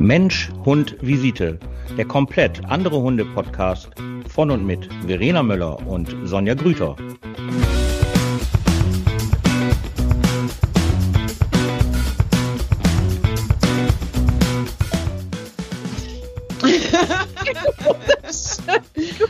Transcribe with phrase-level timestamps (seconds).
[0.00, 1.58] Mensch, Hund, Visite.
[1.98, 3.90] Der komplett andere Hunde-Podcast
[4.28, 6.96] von und mit Verena Möller und Sonja Grüter.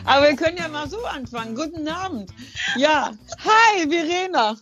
[0.05, 1.57] Aber wir können ja mal so anfangen.
[1.57, 2.31] Guten Abend.
[2.77, 3.11] Ja,
[3.45, 4.55] hi, Verena.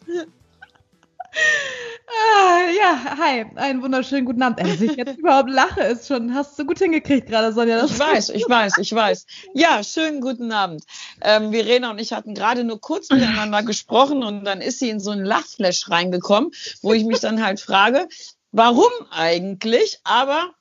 [2.41, 4.61] Ah, ja, hi, einen wunderschönen guten Abend.
[4.61, 7.85] Dass ich jetzt überhaupt lache, ist schon, hast du gut hingekriegt gerade, Sonja.
[7.85, 9.27] ich weiß, ich weiß, ich weiß.
[9.55, 10.85] Ja, schönen guten Abend.
[11.21, 15.01] Ähm, Verena und ich hatten gerade nur kurz miteinander gesprochen und dann ist sie in
[15.01, 18.07] so einen Lachflash reingekommen, wo ich mich dann halt frage,
[18.53, 19.99] warum eigentlich?
[20.05, 20.53] Aber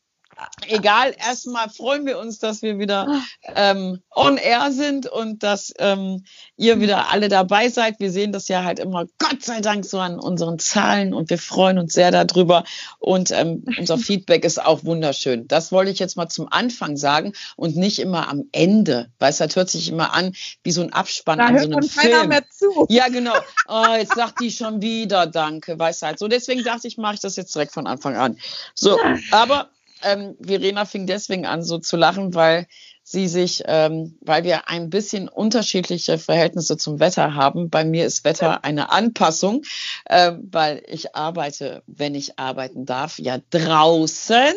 [0.67, 3.21] egal, erstmal freuen wir uns, dass wir wieder
[3.55, 6.23] ähm, on air sind und dass ähm,
[6.55, 7.99] ihr wieder alle dabei seid.
[7.99, 11.37] Wir sehen das ja halt immer, Gott sei Dank, so an unseren Zahlen und wir
[11.37, 12.63] freuen uns sehr darüber.
[12.99, 15.47] Und ähm, unser Feedback ist auch wunderschön.
[15.47, 19.39] Das wollte ich jetzt mal zum Anfang sagen und nicht immer am Ende, weil es
[19.39, 22.17] halt hört sich immer an wie so ein Abspann Da an so hört einem keiner
[22.17, 22.29] Film.
[22.29, 22.85] mehr zu.
[22.89, 23.35] Ja, genau.
[23.67, 26.19] Oh, jetzt sagt die schon wieder Danke, weißt halt.
[26.19, 28.37] So, deswegen dachte ich, mache ich das jetzt direkt von Anfang an.
[28.75, 28.97] So,
[29.31, 29.69] aber
[30.03, 32.67] ähm, Verena fing deswegen an, so zu lachen, weil
[33.03, 37.69] sie sich, ähm, weil wir ein bisschen unterschiedliche Verhältnisse zum Wetter haben.
[37.69, 39.63] Bei mir ist Wetter eine Anpassung,
[40.09, 44.53] ähm, weil ich arbeite, wenn ich arbeiten darf, ja draußen.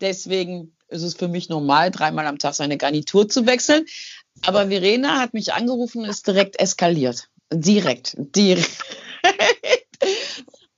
[0.00, 3.86] Deswegen ist es für mich normal, dreimal am Tag seine Garnitur zu wechseln.
[4.44, 7.28] Aber Verena hat mich angerufen und ist direkt eskaliert.
[7.52, 8.70] Direkt, direkt.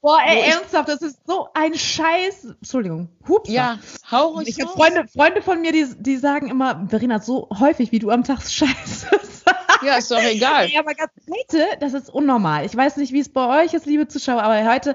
[0.04, 2.44] Boah, ey, Wo ernsthaft, das ist so ein Scheiß.
[2.60, 3.48] Entschuldigung, Hups.
[3.48, 3.78] Ja,
[4.10, 4.70] hau ruhig Ich habe.
[4.70, 8.42] Freunde, Freunde von mir, die, die sagen immer, Verena, so häufig, wie du am Tag
[8.46, 9.44] Scheiße sagst.
[9.82, 10.68] Ja, ist doch egal.
[10.68, 12.66] Ja, aber ganz heute, das ist unnormal.
[12.66, 14.94] Ich weiß nicht, wie es bei euch ist, liebe Zuschauer, aber heute,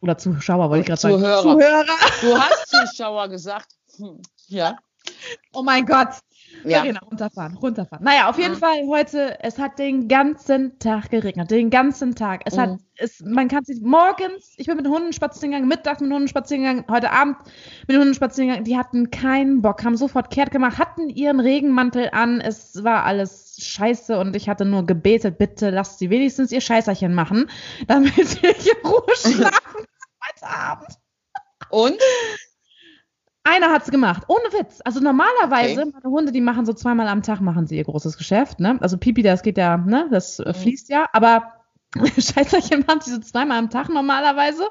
[0.00, 1.16] oder Zuschauer wollte ich gerade sagen.
[1.18, 1.42] Zuhörer.
[1.42, 1.84] Zuhörer.
[2.22, 3.68] Du hast Zuschauer gesagt.
[3.98, 4.78] Hm, Ja.
[5.52, 6.08] Oh mein Gott.
[6.64, 6.80] Ja.
[6.80, 8.04] Verena, runterfahren, runterfahren.
[8.04, 8.58] Naja, auf jeden Mhm.
[8.58, 12.42] Fall heute, es hat den ganzen Tag geregnet, den ganzen Tag.
[12.46, 12.78] Es hat, Mhm.
[12.96, 16.14] es, man kann sich morgens, ich bin mit den Hunden spazieren gegangen, mittags mit den
[16.14, 17.36] Hunden spazieren gegangen, heute Abend
[17.86, 21.38] mit den Hunden spazieren gegangen, die hatten keinen Bock, haben sofort kehrt gemacht, hatten ihren
[21.40, 26.50] Regenmantel an, es war alles scheiße und ich hatte nur gebetet, bitte lasst sie wenigstens
[26.50, 27.48] ihr Scheißerchen machen,
[27.86, 29.86] damit ich in Ruhe schlafen kann
[30.28, 30.88] heute Abend.
[31.70, 31.98] Und?
[33.48, 34.80] Einer hat's gemacht, ohne Witz.
[34.84, 35.92] Also normalerweise, Okay.
[35.94, 38.76] meine Hunde, die machen so zweimal am Tag machen sie ihr großes Geschäft, ne?
[38.80, 40.08] Also Pipi, das geht ja, ne?
[40.10, 40.54] Das äh, Mhm.
[40.54, 41.54] fließt ja, aber
[42.18, 44.64] Scheißerchen machen sie so zweimal am Tag normalerweise.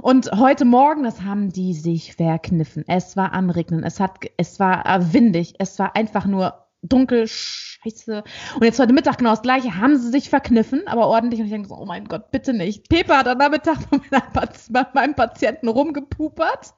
[0.00, 2.84] Und heute Morgen, das haben die sich verkniffen.
[2.88, 8.24] Es war anregnen, es hat, es war äh, windig, es war einfach nur dunkel, scheiße.
[8.54, 11.40] Und jetzt heute Mittag genau das gleiche, haben sie sich verkniffen, aber ordentlich.
[11.40, 12.88] Und ich denke so, oh mein Gott, bitte nicht.
[12.88, 13.78] Pepe hat am Nachmittag
[14.70, 16.72] bei meinem Patienten rumgepupert.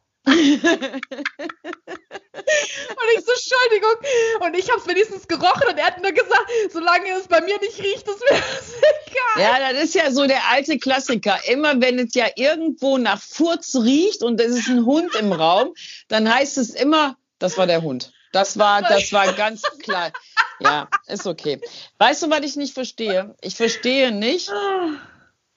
[2.91, 3.97] Und ich so, Entschuldigung.
[4.41, 7.59] Und ich habe es wenigstens gerochen und er hat nur gesagt, solange es bei mir
[7.61, 8.73] nicht riecht, ist mir das
[9.07, 9.43] egal.
[9.43, 11.39] Ja, das ist ja so der alte Klassiker.
[11.49, 15.75] Immer wenn es ja irgendwo nach Furz riecht und es ist ein Hund im Raum,
[16.09, 18.13] dann heißt es immer, das war der Hund.
[18.33, 20.13] Das war, das war ganz klar.
[20.61, 21.61] Ja, ist okay.
[21.99, 23.35] Weißt du, was ich nicht verstehe?
[23.41, 24.51] Ich verstehe nicht,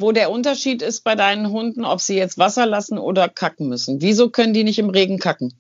[0.02, 4.02] wo der Unterschied ist bei deinen Hunden, ob sie jetzt Wasser lassen oder kacken müssen.
[4.02, 5.54] Wieso können die nicht im Regen kacken?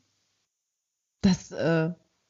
[1.21, 1.89] Das, äh,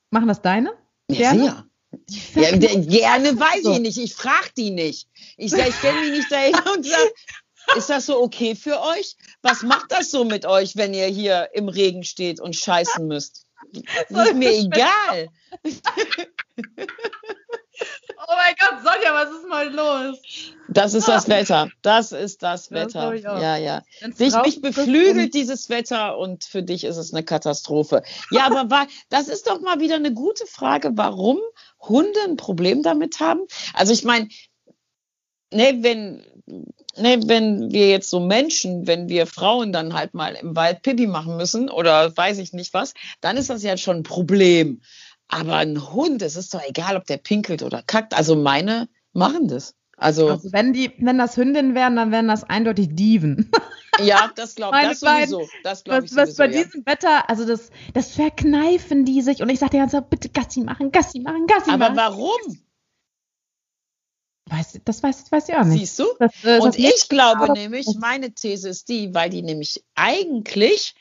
[0.09, 0.73] machen das deine?
[1.09, 1.65] Ja, Gerne?
[2.07, 2.51] sehr.
[2.51, 3.97] Ja, de- gerne weiß ich nicht.
[3.97, 5.07] Ich frage die nicht.
[5.37, 7.13] Ich sage, ich stelle mich nicht dahin und sage,
[7.77, 9.15] ist das so okay für euch?
[9.41, 13.45] Was macht das so mit euch, wenn ihr hier im Regen steht und scheißen müsst?
[14.09, 15.29] Das ist mir egal.
[18.31, 20.19] Oh mein Gott, Sonja, was ist mal los?
[20.69, 21.69] Das ist das Wetter.
[21.81, 23.13] Das ist das Das Wetter.
[23.41, 23.81] Ja, ja.
[24.01, 28.03] Dich, mich beflügelt dieses Wetter und für dich ist es eine Katastrophe.
[28.31, 31.39] Ja, aber wa- das ist doch mal wieder eine gute Frage, warum
[31.81, 33.41] Hunde ein Problem damit haben.
[33.73, 34.29] Also ich meine,
[35.51, 36.23] ne, wenn,
[36.95, 41.05] ne, wenn wir jetzt so Menschen, wenn wir Frauen dann halt mal im Wald Pipi
[41.07, 44.81] machen müssen oder weiß ich nicht was, dann ist das ja schon ein Problem.
[45.33, 48.13] Aber ein Hund, es ist doch egal, ob der pinkelt oder kackt.
[48.13, 49.75] Also meine machen das.
[49.95, 53.49] Also, Also wenn die, wenn das Hündinnen wären, dann wären das eindeutig Dieven.
[53.99, 55.47] ja, das glaube ich sowieso.
[55.63, 56.63] Das glaube ich Was, was sowieso, bei ja.
[56.63, 60.29] diesem Wetter, also das, das verkneifen die sich und ich sage die ganze Zeit, bitte
[60.29, 61.95] Gassi machen, Gassi machen, Gassi Aber machen.
[61.97, 62.57] warum?
[64.49, 65.79] Weiß, das weiß, weiß ich auch nicht.
[65.79, 66.05] Siehst du?
[66.19, 70.93] Das, äh, Und ich glaube aber- nämlich, meine These ist die, weil die nämlich eigentlich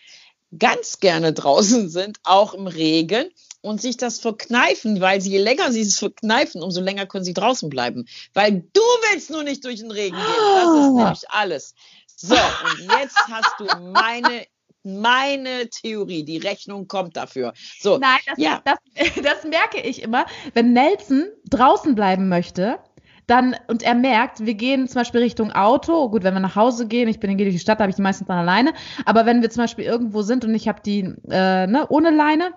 [0.57, 3.29] ganz gerne draußen sind, auch im Regen
[3.63, 7.35] und sich das verkneifen, weil sie, je länger sie es verkneifen, umso länger können sie
[7.35, 8.07] draußen bleiben.
[8.35, 8.81] Weil du
[9.11, 10.25] willst nur nicht durch den Regen gehen.
[10.55, 10.93] Das ist Ah.
[11.05, 11.75] nämlich alles.
[12.17, 14.45] So, und jetzt hast du meine
[14.83, 16.25] meine Theorie.
[16.25, 17.53] Die Rechnung kommt dafür.
[17.81, 18.63] So, Nein, das, ja.
[18.65, 18.79] das,
[19.23, 20.25] das merke ich immer.
[20.55, 22.79] Wenn Nelson draußen bleiben möchte,
[23.27, 26.89] dann, und er merkt, wir gehen zum Beispiel Richtung Auto, gut, wenn wir nach Hause
[26.89, 28.73] gehen, ich bin in die Stadt, da habe ich die meistens dann alleine,
[29.05, 32.55] aber wenn wir zum Beispiel irgendwo sind und ich habe die äh, ne, ohne Leine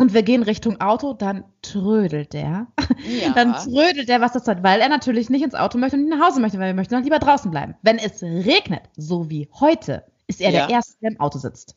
[0.00, 2.66] und wir gehen Richtung Auto, dann trödelt der.
[3.06, 3.32] Ja.
[3.34, 6.16] Dann trödelt der, was das hat, weil er natürlich nicht ins Auto möchte und nicht
[6.16, 7.74] nach Hause möchte, weil wir möchten dann lieber draußen bleiben.
[7.82, 10.66] Wenn es regnet, so wie heute, ist er Ja.
[10.66, 11.76] der Erste, der im Auto sitzt.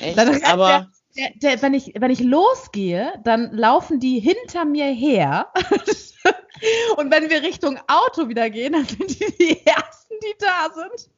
[0.00, 0.16] Echt?
[0.16, 5.48] Dann Aber Der, der, wenn, ich, wenn ich losgehe, dann laufen die hinter mir her.
[6.96, 11.10] Und wenn wir Richtung Auto wieder gehen, dann sind die die Ersten, die da sind.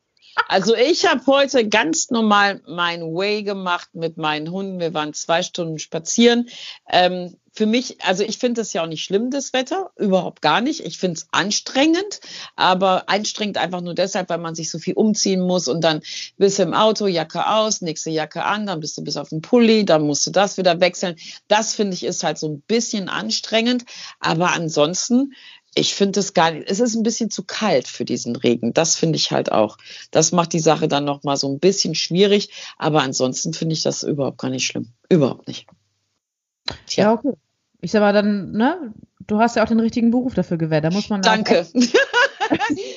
[0.49, 4.81] Also ich habe heute ganz normal mein Way gemacht mit meinen Hunden.
[4.81, 6.49] Wir waren zwei Stunden spazieren.
[6.91, 10.63] Ähm, für mich, also ich finde es ja auch nicht schlimm, das Wetter, überhaupt gar
[10.63, 10.81] nicht.
[10.81, 12.21] Ich finde es anstrengend,
[12.57, 16.01] aber anstrengend einfach nur deshalb, weil man sich so viel umziehen muss und dann
[16.39, 19.43] bist du im Auto, Jacke aus, nächste Jacke an, dann bist du bis auf den
[19.43, 21.17] Pulli, dann musst du das wieder wechseln.
[21.47, 23.85] Das finde ich ist halt so ein bisschen anstrengend,
[24.19, 25.35] aber ansonsten
[25.75, 28.75] ich finde es gar nicht, es ist ein bisschen zu kalt für diesen Regen.
[28.75, 29.79] Das finde ich halt auch.
[30.11, 32.51] Das macht die Sache dann nochmal so ein bisschen schwierig.
[32.77, 34.89] Aber ansonsten finde ich das überhaupt gar nicht schlimm.
[35.09, 35.67] Überhaupt nicht.
[36.87, 37.05] Tja.
[37.05, 37.33] Ja, okay.
[37.81, 38.93] Ich sag mal dann, ne,
[39.27, 40.85] du hast ja auch den richtigen Beruf dafür gewählt.
[40.85, 41.67] Da muss man Danke.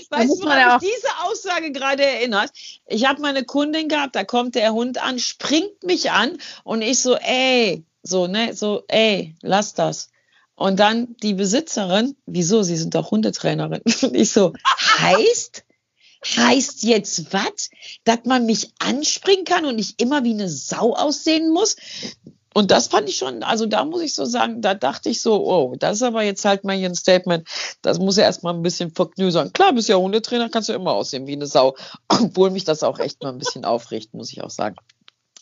[0.09, 2.51] weißt du, woran mich diese Aussage gerade erinnert?
[2.87, 6.99] Ich habe meine Kundin gehabt, da kommt der Hund an, springt mich an und ich
[6.99, 10.09] so, ey, so, ne, so, ey, lass das.
[10.55, 13.81] Und dann die Besitzerin, wieso, sie sind doch Hundetrainerin.
[14.01, 14.53] Und ich so,
[14.99, 15.63] heißt?
[16.25, 17.69] Heißt jetzt was?
[18.03, 21.75] Dass man mich anspringen kann und ich immer wie eine Sau aussehen muss?
[22.51, 25.45] Und das fand ich schon, also da muss ich so sagen, da dachte ich so,
[25.45, 27.45] oh, das ist aber jetzt halt mal hier ein Statement,
[27.81, 29.51] das muss ja erstmal ein bisschen verknüsern.
[29.51, 31.75] Klar, bist ja Hundetrainer, kannst du immer aussehen wie eine Sau.
[32.07, 34.77] Obwohl mich das auch echt mal ein bisschen aufregt, muss ich auch sagen.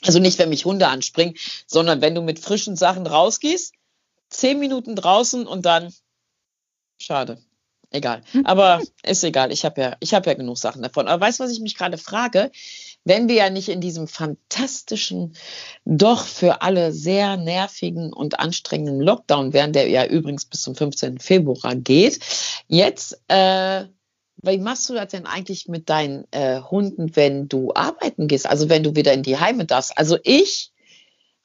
[0.04, 1.36] Also nicht, wenn mich Hunde anspringen,
[1.68, 3.74] sondern wenn du mit frischen Sachen rausgehst,
[4.34, 5.94] zehn Minuten draußen und dann,
[7.00, 7.40] schade.
[7.94, 8.24] Egal.
[8.44, 9.52] Aber ist egal.
[9.52, 11.08] Ich habe ja, ich habe ja genug Sachen davon.
[11.08, 12.52] Aber weißt du, was ich mich gerade frage?
[13.06, 15.36] Wenn wir ja nicht in diesem fantastischen,
[15.86, 21.20] doch für alle sehr nervigen und anstrengenden Lockdown wären, der ja übrigens bis zum 15.
[21.20, 22.20] Februar geht,
[22.68, 23.86] jetzt, äh,
[24.38, 28.48] wie machst du das denn eigentlich mit deinen äh, Hunden, wenn du arbeiten gehst?
[28.48, 29.98] Also wenn du wieder in die Heime darfst?
[29.98, 30.73] Also ich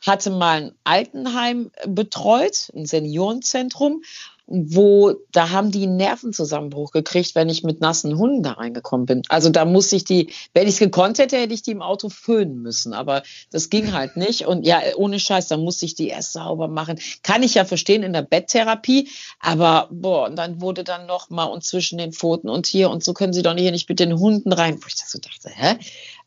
[0.00, 4.02] hatte mal ein Altenheim betreut, ein Seniorenzentrum,
[4.50, 9.22] wo da haben die einen Nervenzusammenbruch gekriegt, wenn ich mit nassen Hunden da reingekommen bin.
[9.28, 12.08] Also da musste ich die, wenn ich es gekonnt hätte, hätte ich die im Auto
[12.08, 14.46] föhnen müssen, aber das ging halt nicht.
[14.46, 16.98] Und ja, ohne Scheiß, da musste ich die erst sauber machen.
[17.22, 21.44] Kann ich ja verstehen in der Betttherapie, aber boah, und dann wurde dann noch mal
[21.44, 24.18] und zwischen den Pfoten und hier und so können sie doch hier nicht mit den
[24.18, 24.78] Hunden rein.
[24.80, 25.78] Wo ich so dachte, hä?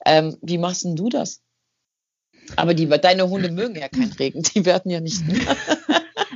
[0.05, 1.41] Ähm, wie machst denn du das?
[2.55, 5.23] Aber die, deine Hunde mögen ja keinen Regen, die werden ja nicht.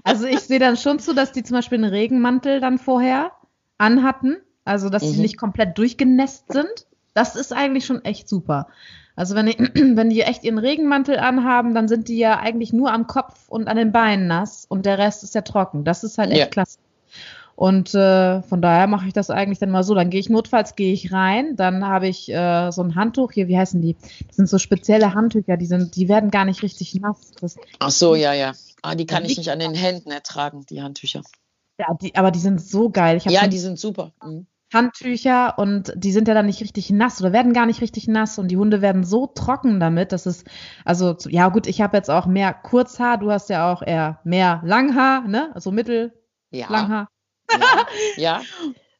[0.04, 3.32] Also ich sehe dann schon zu, dass die zum Beispiel einen Regenmantel dann vorher
[3.78, 4.38] anhatten.
[4.64, 5.22] Also dass sie Mhm.
[5.22, 6.88] nicht komplett durchgenässt sind.
[7.14, 8.68] Das ist eigentlich schon echt super.
[9.16, 9.58] Also wenn die,
[9.98, 13.68] wenn die echt ihren Regenmantel anhaben, dann sind die ja eigentlich nur am Kopf und
[13.68, 15.84] an den Beinen nass und der Rest ist ja trocken.
[15.84, 16.46] Das ist halt echt Ja.
[16.48, 16.80] klasse.
[17.56, 19.96] Und äh, von daher mache ich das eigentlich dann mal so.
[19.96, 23.48] Dann gehe ich notfalls gehe ich rein, dann habe ich äh, so ein Handtuch hier.
[23.48, 23.96] Wie heißen die?
[24.28, 25.56] Das sind so spezielle Handtücher.
[25.58, 27.32] Die sind, die werden gar nicht richtig nass.
[27.40, 28.54] Das, Ach so, ja, ja.
[28.82, 31.22] Ah, die kann ich nicht an den Händen ertragen, die Handtücher.
[31.80, 33.20] ja, die, aber die sind so geil.
[33.26, 34.12] Ja, die sind super.
[34.24, 34.48] Mhm.
[34.74, 38.38] Handtücher und die sind ja dann nicht richtig nass oder werden gar nicht richtig nass
[38.40, 40.44] und die Hunde werden so trocken damit, dass es,
[40.84, 44.62] also ja gut, ich habe jetzt auch mehr Kurzhaar, du hast ja auch eher mehr
[44.66, 45.52] Langhaar, ne?
[45.54, 46.14] Also Mittel,
[46.52, 47.08] Ja, Langhaar.
[47.52, 47.86] Ja,
[48.16, 48.42] ja.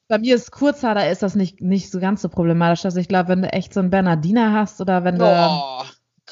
[0.08, 2.86] Bei mir ist Kurzhaar, da ist das nicht, nicht so ganz so problematisch.
[2.86, 5.26] Also ich glaube, wenn du echt so einen Bernardiner hast oder wenn du.
[5.26, 5.84] Oh,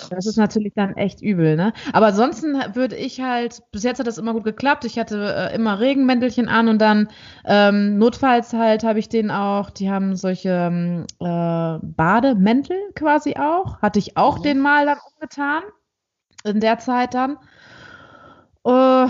[0.09, 1.73] Das ist natürlich dann echt übel, ne?
[1.91, 4.85] Aber ansonsten würde ich halt, bis jetzt hat das immer gut geklappt.
[4.85, 7.09] Ich hatte äh, immer Regenmäntelchen an und dann
[7.45, 13.81] ähm, notfalls halt habe ich den auch, die haben solche ähm, äh, Bademäntel quasi auch.
[13.81, 14.43] Hatte ich auch Mhm.
[14.43, 15.63] den mal dann umgetan.
[16.43, 17.37] In der Zeit dann.
[18.65, 19.07] Äh,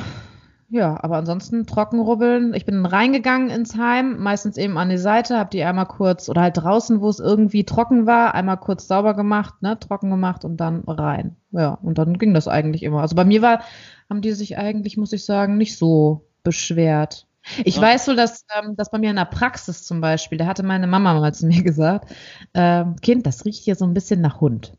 [0.73, 2.55] ja, aber ansonsten trockenrubbeln.
[2.55, 6.41] Ich bin reingegangen ins Heim, meistens eben an die Seite, habe die einmal kurz oder
[6.41, 10.57] halt draußen, wo es irgendwie trocken war, einmal kurz sauber gemacht, ne, trocken gemacht und
[10.57, 11.35] dann rein.
[11.51, 13.01] Ja, und dann ging das eigentlich immer.
[13.01, 13.61] Also bei mir war,
[14.09, 17.27] haben die sich eigentlich, muss ich sagen, nicht so beschwert.
[17.63, 17.83] Ich Ja.
[17.83, 20.87] weiß so, dass, ähm, dass bei mir in der Praxis zum Beispiel, da hatte meine
[20.87, 22.11] Mama mal zu mir gesagt,
[22.55, 24.73] ähm, Kind, das riecht hier so ein bisschen nach Hund.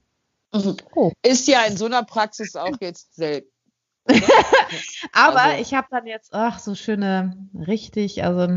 [0.53, 0.77] Mhm.
[0.97, 1.13] Oh.
[1.23, 3.54] Ist ja in so einer Praxis auch jetzt selten.
[5.13, 8.49] Aber Also- ich habe dann jetzt, ach, so schöne, richtig, also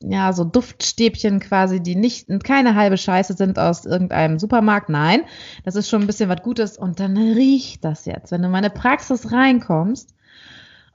[0.00, 4.88] ja, so Duftstäbchen quasi, die nicht, keine halbe Scheiße sind aus irgendeinem Supermarkt.
[4.88, 5.24] Nein,
[5.64, 6.78] das ist schon ein bisschen was Gutes.
[6.78, 8.30] Und dann riecht das jetzt.
[8.30, 10.14] Wenn du in meine Praxis reinkommst,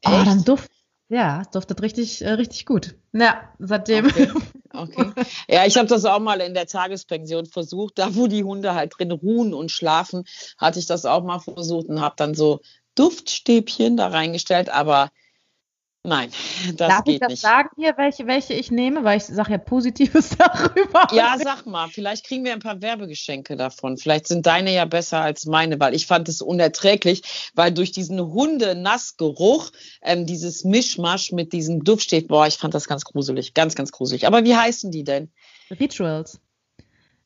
[0.05, 0.71] oh, dann duft,
[1.09, 2.95] ja, es duftet richtig, äh, richtig gut.
[3.11, 4.05] Ja, seitdem.
[4.05, 4.29] Okay.
[4.73, 5.11] okay.
[5.49, 7.99] Ja, ich habe das auch mal in der Tagespension versucht.
[7.99, 10.23] Da, wo die Hunde halt drin ruhen und schlafen,
[10.57, 12.61] hatte ich das auch mal versucht und habe dann so
[12.95, 15.11] Duftstäbchen da reingestellt, aber
[16.05, 16.31] Nein,
[16.75, 17.41] das Darf geht ich das nicht.
[17.41, 19.03] sagen hier, welche, welche ich nehme?
[19.05, 21.07] Weil ich sage ja Positives darüber.
[21.13, 23.97] Ja, sag mal, vielleicht kriegen wir ein paar Werbegeschenke davon.
[23.97, 28.19] Vielleicht sind deine ja besser als meine, weil ich fand es unerträglich, weil durch diesen
[28.19, 29.71] Hunde-Nassgeruch,
[30.01, 33.93] ähm, dieses Mischmasch mit diesem Duft steht, boah, ich fand das ganz gruselig, ganz, ganz
[33.93, 34.27] gruselig.
[34.27, 35.31] Aber wie heißen die denn?
[35.79, 36.41] Rituals.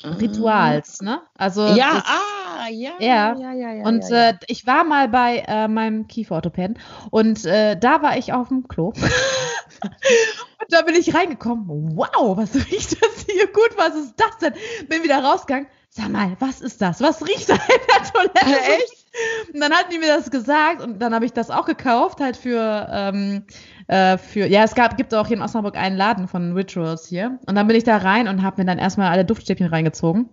[0.04, 1.22] Rituals, ne?
[1.34, 2.37] Also Ja, ah,
[2.70, 3.36] ja, Ja.
[3.36, 3.84] ja, ja, ja.
[3.86, 4.30] Und ja, ja.
[4.30, 6.80] Äh, ich war mal bei äh, meinem Kieferorthopäden
[7.12, 8.88] und äh, da war ich auf dem Klo.
[9.82, 11.96] und da bin ich reingekommen.
[11.96, 13.72] Wow, was riecht das hier gut?
[13.78, 14.54] Was ist das denn?
[14.88, 15.68] Bin wieder rausgegangen.
[15.90, 17.02] Sag mal, was ist das?
[17.02, 18.62] Was riecht da in der Toilette?
[18.62, 19.08] Echt?
[19.54, 22.38] Und dann hatten die mir das gesagt und dann habe ich das auch gekauft, halt
[22.38, 23.46] für, ähm,
[23.88, 27.40] äh, für, ja, es gab, gibt auch hier in Osnabrück einen Laden von Rituals hier.
[27.48, 30.30] Und dann bin ich da rein und habe mir dann erstmal alle Duftstäbchen reingezogen.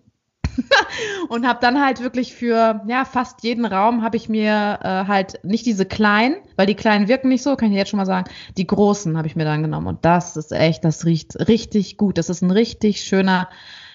[1.28, 5.40] und habe dann halt wirklich für ja fast jeden Raum habe ich mir äh, halt
[5.44, 8.30] nicht diese kleinen, weil die kleinen wirken nicht so, kann ich jetzt schon mal sagen.
[8.56, 12.18] Die großen habe ich mir dann genommen und das ist echt, das riecht richtig gut.
[12.18, 13.48] Das ist ein richtig schöner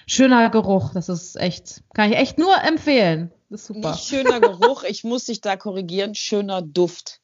[0.06, 0.92] schöner Geruch.
[0.92, 3.30] Das ist echt, kann ich echt nur empfehlen.
[3.48, 3.92] Das ist super.
[3.92, 7.19] Nicht schöner Geruch, ich muss dich da korrigieren, schöner Duft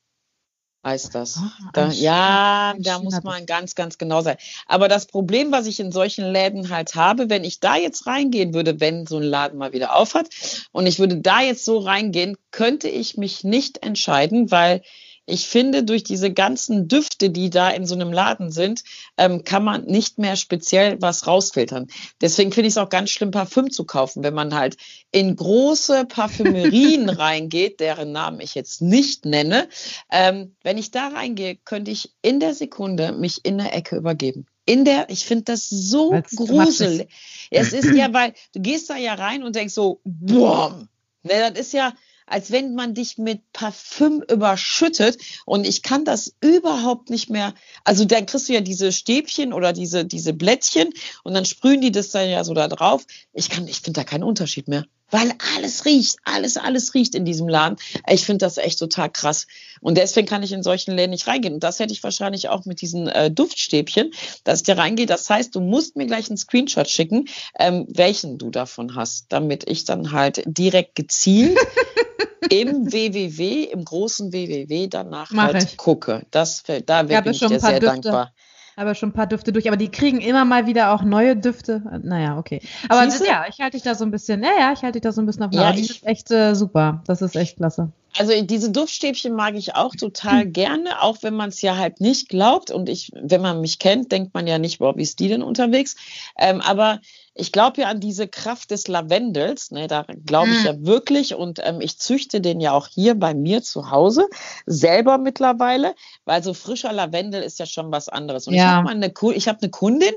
[0.87, 1.37] heißt das.
[1.37, 4.37] Ah, Da, ja, ein da muss man ganz, ganz genau sein.
[4.67, 8.55] Aber das Problem, was ich in solchen Läden halt habe, wenn ich da jetzt reingehen
[8.55, 10.29] würde, wenn so ein Laden mal wieder auf hat
[10.73, 14.83] und ich würde da jetzt so reingehen, könnte ich mich nicht entscheiden, weil
[15.27, 18.85] ich finde, durch diese ganzen Düfte, die da in so einem Laden sind,
[19.19, 21.89] ähm, kann man nicht mehr speziell was rausfiltern.
[22.21, 24.77] Deswegen finde ich es auch ganz schlimm, Parfüm zu kaufen, wenn man halt
[25.11, 29.69] in große Parfümerien reingeht, deren Namen ich jetzt nicht nenne.
[30.11, 34.47] Ähm, wenn ich da reingehe, könnte ich in der Sekunde mich in der Ecke übergeben.
[34.65, 37.09] In der, ich finde das so Weil's gruselig.
[37.51, 40.89] Es ist ja, weil du gehst da ja rein und denkst so, boom.
[41.23, 41.93] Ne, das ist ja,
[42.27, 47.55] als wenn man dich mit Parfüm überschüttet und ich kann das überhaupt nicht mehr.
[47.85, 50.93] Also dann kriegst du ja diese Stäbchen oder diese diese Blättchen
[51.25, 53.05] und dann sprühen die das dann ja so da drauf.
[53.33, 57.25] Ich kann, ich finde da keinen Unterschied mehr, weil alles riecht, alles alles riecht in
[57.25, 57.77] diesem Laden.
[58.09, 59.47] Ich finde das echt total krass
[59.81, 62.65] und deswegen kann ich in solchen Läden nicht reingehen und das hätte ich wahrscheinlich auch
[62.65, 64.13] mit diesen äh, Duftstäbchen,
[64.45, 65.07] dass ich da reingehe.
[65.07, 69.69] Das heißt, du musst mir gleich einen Screenshot schicken, ähm, welchen du davon hast, damit
[69.69, 71.59] ich dann halt direkt gezielt
[72.51, 75.77] im www, im großen www danach Mach halt ich.
[75.77, 76.27] gucke.
[76.31, 77.87] Das, fällt- da wäre habe ich dir sehr Düfte.
[77.87, 78.33] dankbar.
[78.79, 81.83] Aber schon ein paar Düfte durch, aber die kriegen immer mal wieder auch neue Düfte.
[82.03, 82.61] Naja, okay.
[82.91, 85.03] Aber das, ja, ich halte dich da so ein bisschen, ja, ja, ich halte dich
[85.03, 85.53] da so ein bisschen auf.
[85.53, 87.03] Ja, ich- ist echt äh, super.
[87.07, 87.91] Das ist echt klasse.
[88.19, 90.53] Also diese Duftstäbchen mag ich auch total Hm.
[90.53, 92.71] gerne, auch wenn man es ja halt nicht glaubt.
[92.71, 95.43] Und ich, wenn man mich kennt, denkt man ja nicht, boah, wie ist die denn
[95.43, 95.97] unterwegs?
[96.39, 97.01] Ähm, aber
[97.39, 100.67] ich glaube ja an diese Kraft des Lavendels, ne, da glaube ich Mm.
[100.67, 101.35] ja wirklich.
[101.35, 104.27] Und ähm, ich züchte den ja auch hier bei mir zu Hause
[104.67, 108.47] selber mittlerweile, weil so frischer Lavendel ist ja schon was anderes.
[108.49, 108.69] Und ich Ja.
[108.69, 110.15] habe mal eine, ich habe eine Kundin,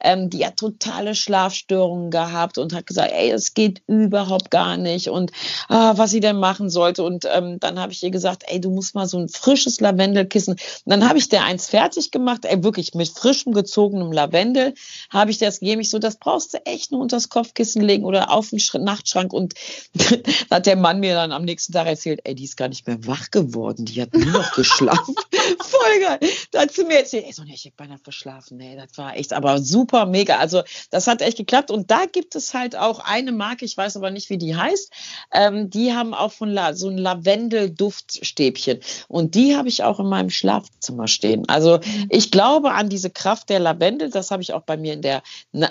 [0.00, 5.08] ähm, die hat totale Schlafstörungen gehabt und hat gesagt, ey, es geht überhaupt gar nicht
[5.08, 5.32] und
[5.68, 7.02] ah, was sie denn machen sollte.
[7.02, 10.54] Und ähm, dann habe ich ihr gesagt, ey, du musst mal so ein frisches Lavendelkissen.
[10.54, 14.74] Und dann habe ich der eins fertig gemacht, ey, wirklich mit frischem gezogenem Lavendel
[15.10, 15.80] habe ich das gegeben.
[15.80, 18.74] Ich so, das brauchst du echt nur unter das Kopfkissen legen oder auf den Sch
[18.74, 19.32] Nachtschrank.
[19.32, 19.54] Und
[19.94, 20.04] da
[20.56, 23.06] hat der Mann mir dann am nächsten Tag erzählt, ey, die ist gar nicht mehr
[23.06, 25.14] wach geworden, die hat nur noch geschlafen.
[25.58, 26.18] Voll geil.
[26.50, 28.56] Da hat sie mir erzählt, ey, Sonja, ich hab beinahe verschlafen.
[28.56, 30.38] Nee, das war echt, aber super, mega.
[30.38, 31.70] Also das hat echt geklappt.
[31.70, 34.92] Und da gibt es halt auch eine Marke, ich weiß aber nicht, wie die heißt.
[35.32, 38.80] Ähm, die haben auch von La so ein Lavendel-Duftstäbchen.
[39.08, 41.48] Und die habe ich auch in meinem Schlafzimmer stehen.
[41.48, 44.10] Also ich glaube an diese Kraft der Lavendel.
[44.10, 45.22] Das habe ich auch bei mir in der,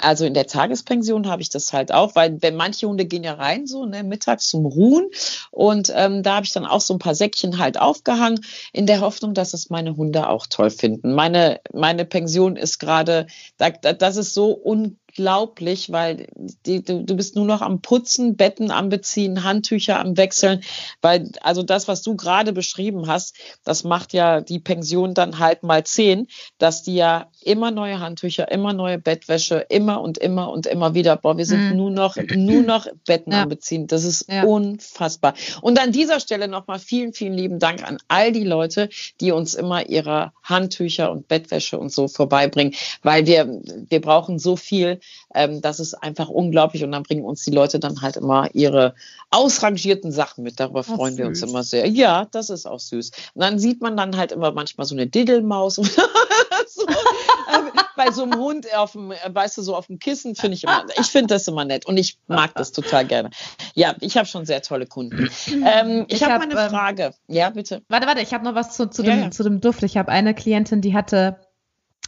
[0.02, 0.48] also in der
[0.80, 4.04] Tagespension habe ich das halt auch, weil wenn manche Hunde gehen ja rein so, ne,
[4.04, 5.10] mittags zum Ruhen.
[5.52, 8.40] Und ähm, da habe ich dann auch so ein paar Säckchen halt aufgehangen,
[8.74, 11.14] in der Hoffnung, dass es meine Hunde auch toll finden.
[11.14, 16.28] Meine, meine Pension ist gerade, da, da, das ist so un, unglaublich, weil
[16.66, 20.62] die, du, du bist nur noch am Putzen, Betten am Beziehen, Handtücher am Wechseln,
[21.02, 25.64] weil also das, was du gerade beschrieben hast, das macht ja die Pension dann halt
[25.64, 30.68] mal zehn, dass die ja immer neue Handtücher, immer neue Bettwäsche, immer und immer und
[30.68, 31.78] immer wieder, boah, wir sind mhm.
[31.78, 33.44] nur noch, nur noch Betten ja.
[33.44, 33.88] am Beziehen.
[33.88, 34.44] Das ist ja.
[34.44, 35.34] unfassbar.
[35.62, 38.90] Und an dieser Stelle nochmal vielen, vielen lieben Dank an all die Leute,
[39.22, 42.74] die uns immer ihre Handtücher und Bettwäsche und so vorbeibringen,
[43.04, 44.99] weil wir, wir brauchen so viel,
[45.34, 48.96] ähm, das ist einfach unglaublich und dann bringen uns die Leute dann halt immer ihre
[49.30, 50.60] ausrangierten Sachen mit.
[50.60, 51.88] Darüber freuen wir uns immer sehr.
[51.88, 53.12] Ja, das ist auch süß.
[53.34, 58.24] Und dann sieht man dann halt immer manchmal so eine Diddelmaus so, äh, bei so
[58.24, 61.08] einem Hund auf dem, äh, weißt du, so auf dem Kissen finde ich immer, ich
[61.08, 63.30] finde das immer nett und ich mag das total gerne.
[63.76, 65.30] Ja, ich habe schon sehr tolle Kunden.
[65.64, 67.14] Ähm, ich, ich habe hab, eine ähm, Frage.
[67.28, 67.82] Ja, bitte.
[67.90, 69.32] Warte, warte, ich habe noch was zu, zu, ja, dem, ja.
[69.32, 69.84] zu dem Duft.
[69.84, 71.38] Ich habe eine Klientin, die hatte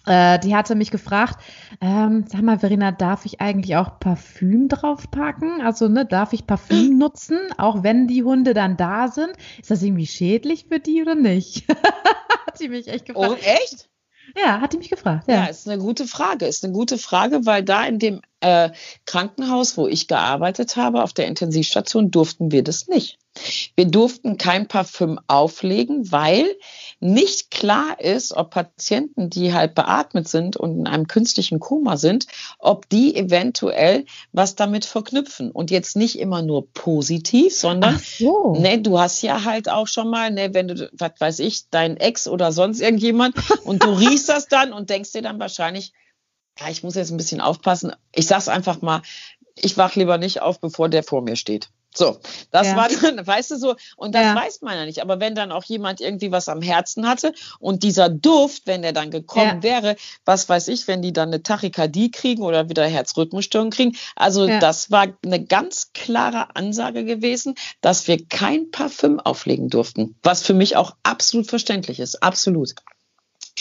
[0.06, 1.40] äh, die hatte mich gefragt,
[1.80, 5.62] ähm, sag mal, Verena, darf ich eigentlich auch Parfüm draufpacken?
[5.62, 9.32] Also, ne, darf ich Parfüm nutzen, auch wenn die Hunde dann da sind?
[9.60, 11.68] Ist das irgendwie schädlich für die oder nicht?
[12.48, 13.32] hat sie mich echt gefragt.
[13.32, 13.90] Oh, echt?
[14.38, 15.28] Ja, hat die mich gefragt.
[15.28, 15.36] Ja.
[15.36, 16.46] ja, ist eine gute Frage.
[16.46, 18.70] Ist eine gute Frage, weil da in dem äh,
[19.06, 23.18] Krankenhaus, wo ich gearbeitet habe, auf der Intensivstation, durften wir das nicht.
[23.76, 26.56] Wir durften kein Parfüm auflegen, weil
[27.00, 32.28] nicht klar ist, ob Patienten, die halt beatmet sind und in einem künstlichen Koma sind,
[32.60, 35.52] ob die eventuell was damit verknüpfen.
[35.52, 38.56] Und jetzt nicht immer nur positiv, sondern so.
[38.60, 41.98] ne, du hast ja halt auch schon mal, ne, wenn du, was weiß ich, dein
[41.98, 45.94] Ex oder sonst irgendjemand und du riechst das dann und denkst dir dann wahrscheinlich,
[46.60, 47.94] ja, ich muss jetzt ein bisschen aufpassen.
[48.14, 49.02] Ich sag's einfach mal,
[49.56, 51.70] ich wach lieber nicht auf, bevor der vor mir steht.
[51.94, 52.20] So,
[52.52, 52.76] das ja.
[52.78, 54.36] war dann, weißt du so, und das ja.
[54.36, 55.02] weiß man ja nicht.
[55.02, 58.94] Aber wenn dann auch jemand irgendwie was am Herzen hatte und dieser Duft, wenn der
[58.94, 59.64] dann gekommen ja.
[59.64, 59.96] wäre,
[60.26, 63.98] was weiß ich, wenn die dann eine Tachykardie kriegen oder wieder Herzrhythmusstörungen kriegen.
[64.16, 70.16] Also das war eine ganz klare Ansage gewesen, dass wir kein Parfüm auflegen durften.
[70.24, 72.24] Was für mich auch absolut verständlich ist.
[72.24, 72.74] Absolut.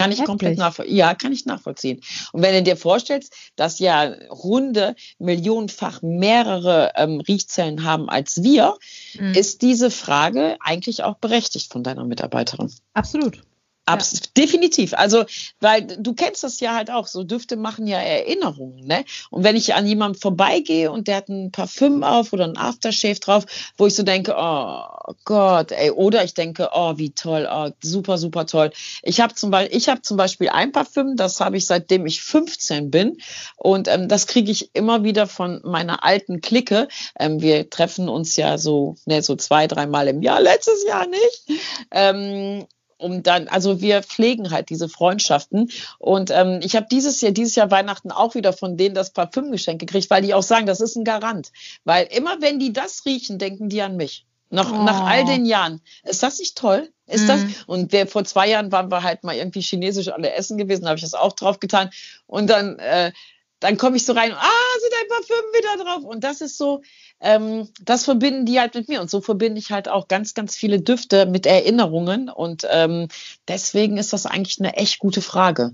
[0.01, 0.97] Kann ich komplett nachvollziehen.
[0.97, 2.01] Ja, kann ich nachvollziehen.
[2.33, 8.79] Und wenn du dir vorstellst, dass ja Hunde millionenfach mehrere ähm, Riechzellen haben als wir,
[9.19, 9.35] mhm.
[9.35, 12.73] ist diese Frage eigentlich auch berechtigt von deiner Mitarbeiterin.
[12.95, 13.43] Absolut.
[13.87, 14.21] Abs ja.
[14.37, 14.95] Definitiv.
[14.95, 15.25] Also,
[15.61, 17.07] weil du kennst das ja halt auch.
[17.07, 19.05] So Düfte machen ja Erinnerungen, ne?
[19.31, 23.19] Und wenn ich an jemanden vorbeigehe und der hat ein Parfüm auf oder ein Aftershave
[23.19, 23.47] drauf,
[23.77, 24.83] wo ich so denke, oh
[25.25, 28.71] Gott, ey, oder ich denke, oh, wie toll, oh, super, super toll.
[29.03, 32.23] Ich habe zum Beispiel, ich habe zum Beispiel ein Parfüm, das habe ich seitdem ich
[32.23, 33.19] 15 bin
[33.57, 36.89] und ähm, das kriege ich immer wieder von meiner alten Clique.
[37.19, 40.41] Ähm, wir treffen uns ja so, ne, so zwei, dreimal im Jahr.
[40.41, 41.61] Letztes Jahr nicht.
[41.91, 42.67] Ähm,
[43.01, 45.71] um dann, also wir pflegen halt diese Freundschaften.
[45.99, 49.81] Und ähm, ich habe dieses Jahr, dieses Jahr Weihnachten auch wieder von denen das Parfümgeschenk
[49.81, 51.53] gekriegt, weil die auch sagen, das ist ein Garant.
[51.85, 54.27] Weil immer wenn die das riechen, denken die an mich.
[54.51, 54.83] Noch, oh.
[54.83, 55.81] Nach all den Jahren.
[56.03, 56.91] Ist das nicht toll?
[57.07, 57.29] Ist mm.
[57.29, 57.41] das?
[57.41, 57.55] Mhm.
[57.67, 60.97] Und wir, vor zwei Jahren waren wir halt mal irgendwie chinesisch alle essen gewesen, habe
[60.97, 61.91] ich das auch drauf getan.
[62.27, 63.13] Und dann, äh,
[63.61, 66.05] dann komme ich so rein, ah, sind ein Parfüm wieder drauf.
[66.05, 66.81] Und das ist so,
[67.21, 69.01] ähm, das verbinden die halt mit mir.
[69.01, 72.31] Und so verbinde ich halt auch ganz, ganz viele Düfte mit Erinnerungen.
[72.31, 73.09] Und ähm,
[73.47, 75.73] deswegen ist das eigentlich eine echt gute Frage.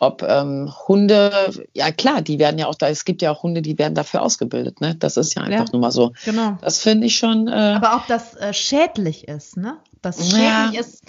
[0.00, 3.62] Ob ähm, Hunde, ja klar, die werden ja auch da, es gibt ja auch Hunde,
[3.62, 4.94] die werden dafür ausgebildet, ne?
[4.94, 6.12] Das ist ja einfach ja, nur mal so.
[6.24, 6.56] Genau.
[6.60, 7.48] Das finde ich schon.
[7.48, 9.76] Äh, Aber auch, dass äh, schädlich ist, ne?
[10.00, 10.80] Das schädlich ja.
[10.80, 11.02] ist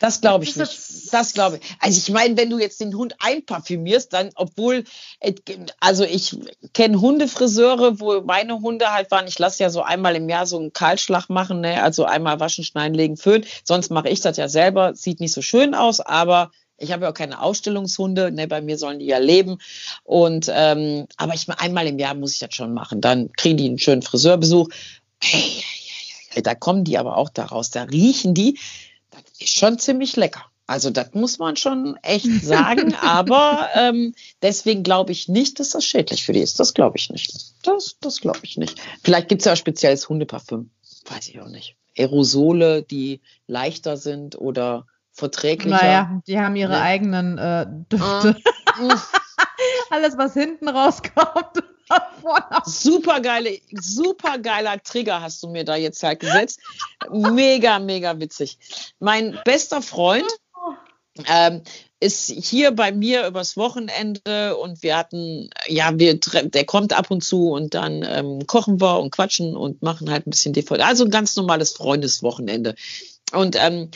[0.00, 1.12] das glaube ich nicht.
[1.12, 1.62] Das glaube ich.
[1.80, 4.84] Also ich meine, wenn du jetzt den Hund einparfümierst, dann, obwohl,
[5.20, 5.34] äh,
[5.80, 6.36] also ich
[6.72, 10.58] kenne Hundefriseure, wo meine Hunde halt waren, ich lasse ja so einmal im Jahr so
[10.58, 11.82] einen Kahlschlag machen, ne?
[11.82, 13.46] also einmal waschen, schneiden, legen, föhnen.
[13.64, 14.94] Sonst mache ich das ja selber.
[14.94, 18.78] Sieht nicht so schön aus, aber ich habe ja auch keine Ausstellungshunde, ne, bei mir
[18.78, 19.58] sollen die ja leben.
[20.04, 23.00] Und ähm, aber ich einmal im Jahr muss ich das schon machen.
[23.00, 24.68] Dann kriegen die einen schönen Friseurbesuch.
[25.20, 27.70] Hey, hey, hey, hey, da kommen die aber auch daraus.
[27.70, 28.58] Da riechen die
[29.38, 30.44] ist schon ziemlich lecker.
[30.66, 35.84] Also das muss man schon echt sagen, aber ähm, deswegen glaube ich nicht, dass das
[35.84, 36.60] schädlich für die ist.
[36.60, 37.32] Das glaube ich nicht.
[37.62, 38.78] Das, das glaube ich nicht.
[39.02, 40.70] Vielleicht gibt es ja spezielles Hundeparfüm.
[41.06, 41.76] Weiß ich auch nicht.
[41.96, 45.76] Aerosole, die leichter sind oder verträglicher.
[45.76, 46.80] Naja, die haben ihre ne?
[46.80, 48.36] eigenen äh, Düfte.
[48.66, 49.02] Ah.
[49.90, 51.62] Alles, was hinten rauskommt.
[52.64, 56.60] Super geile, super geiler Trigger hast du mir da jetzt halt gesetzt.
[57.10, 58.58] Mega, mega witzig.
[58.98, 60.26] Mein bester Freund
[61.26, 61.62] ähm,
[62.00, 67.24] ist hier bei mir übers Wochenende und wir hatten, ja, wir, der kommt ab und
[67.24, 70.82] zu und dann ähm, kochen wir und quatschen und machen halt ein bisschen DVD.
[70.82, 72.76] Also ein ganz normales Freundeswochenende.
[73.32, 73.90] Und ähm,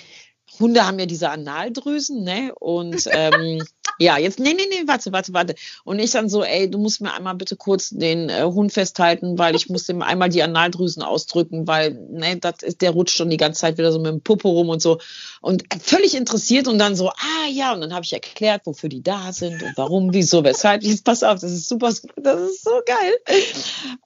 [0.59, 2.53] Hunde haben ja diese Analdrüsen, ne?
[2.59, 3.63] Und ähm,
[3.99, 5.55] Ja, jetzt, nee, nee, nee, warte, warte, warte.
[5.85, 9.39] Und ich dann so, ey, du musst mir einmal bitte kurz den äh, Hund festhalten,
[9.39, 13.31] weil ich muss ihm einmal die Analdrüsen ausdrücken, weil, ne, das ist, der rutscht schon
[13.31, 14.99] die ganze Zeit wieder so mit dem Popo rum und so.
[15.41, 19.03] Und völlig interessiert und dann so, ah ja, und dann habe ich erklärt, wofür die
[19.03, 20.83] da sind und warum, wieso, weshalb.
[20.83, 23.43] Jetzt pass auf, das ist super, das ist so geil.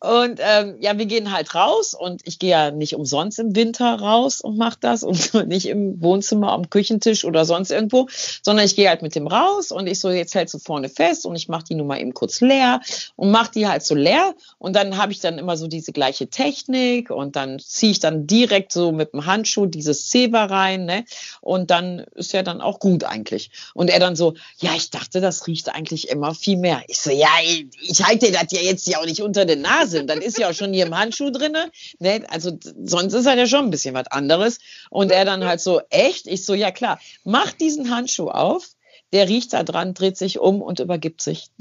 [0.00, 3.94] Und ähm, ja, wir gehen halt raus und ich gehe ja nicht umsonst im Winter
[3.94, 8.08] raus und mache das und nicht im Wohnzimmer am Küchentisch oder sonst irgendwo,
[8.42, 11.26] sondern ich gehe halt mit dem raus und ich so, jetzt hältst du vorne fest
[11.26, 12.80] und ich mache die nun mal eben kurz leer
[13.16, 16.28] und mache die halt so leer und dann habe ich dann immer so diese gleiche
[16.28, 21.04] Technik und dann ziehe ich dann direkt so mit dem Handschuh dieses Zewa rein, ne?
[21.40, 23.50] Und dann ist ja dann auch gut eigentlich.
[23.74, 26.82] Und er dann so, ja, ich dachte, das riecht eigentlich immer viel mehr.
[26.88, 30.06] Ich so, ja, ich halte das ja jetzt ja auch nicht unter der Nase und
[30.06, 32.24] dann ist ja auch schon hier im Handschuh drinne, ne?
[32.28, 34.58] Also sonst ist halt ja schon ein bisschen was anderes.
[34.90, 36.26] Und er dann halt so, echt?
[36.26, 38.75] Ich so, ja klar, mach diesen Handschuh auf
[39.12, 41.48] der riecht da dran, dreht sich um und übergibt sich.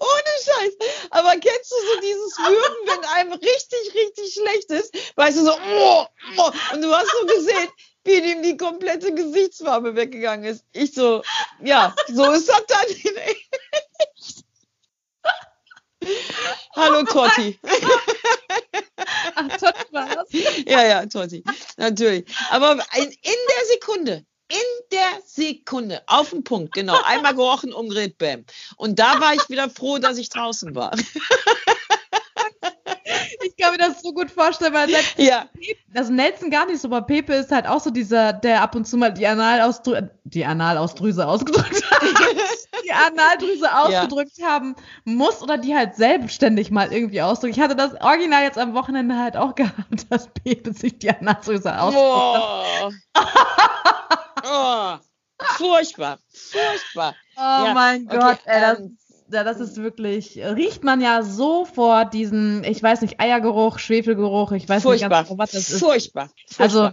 [0.00, 0.74] Ohne Scheiß.
[1.10, 4.94] Aber kennst du so dieses Würgen, wenn einem richtig, richtig schlecht ist?
[5.16, 6.06] Weißt du so, oh,
[6.38, 7.68] oh, und du hast so gesehen,
[8.04, 10.64] wie ihm die komplette Gesichtsfarbe weggegangen ist.
[10.72, 11.22] Ich so,
[11.62, 12.86] ja, so ist das dann.
[16.76, 17.58] Hallo Totti.
[19.34, 20.28] Ach, Totti war das?
[20.66, 21.44] Ja, ja, Totti.
[21.76, 22.24] Natürlich.
[22.50, 26.98] Aber in, in der Sekunde, in der Sekunde, auf den Punkt, genau.
[27.04, 28.44] Einmal gerochen, umgedreht, bam.
[28.76, 30.92] Und da war ich wieder froh, dass ich draußen war.
[33.42, 35.48] Ich kann mir das so gut vorstellen, weil ja.
[35.94, 38.86] also Nelson gar nicht so, aber Pepe ist halt auch so dieser, der ab und
[38.86, 42.02] zu mal die Analausdrüse, die Analausdrüse ausgedrückt hat.
[42.90, 44.48] Die Analdrüse ausgedrückt ja.
[44.48, 44.74] haben
[45.04, 47.56] muss oder die halt selbstständig mal irgendwie ausdrückt.
[47.56, 51.78] Ich hatte das Original jetzt am Wochenende halt auch gehabt, dass Pepe sich die Analdrüse
[51.80, 53.02] ausdrückt.
[53.16, 53.24] Oh.
[54.44, 54.98] oh.
[55.56, 57.14] Furchtbar, furchtbar.
[57.36, 57.72] Oh ja.
[57.72, 58.98] mein Gott, okay, ey, das, ähm,
[59.32, 64.68] ja, das ist wirklich, riecht man ja sofort diesen, ich weiß nicht, Eiergeruch, Schwefelgeruch, ich
[64.68, 65.08] weiß furchtbar.
[65.08, 65.78] nicht ganz genau, was das ist.
[65.78, 66.28] Furchtbar.
[66.46, 66.64] furchtbar.
[66.64, 66.90] Also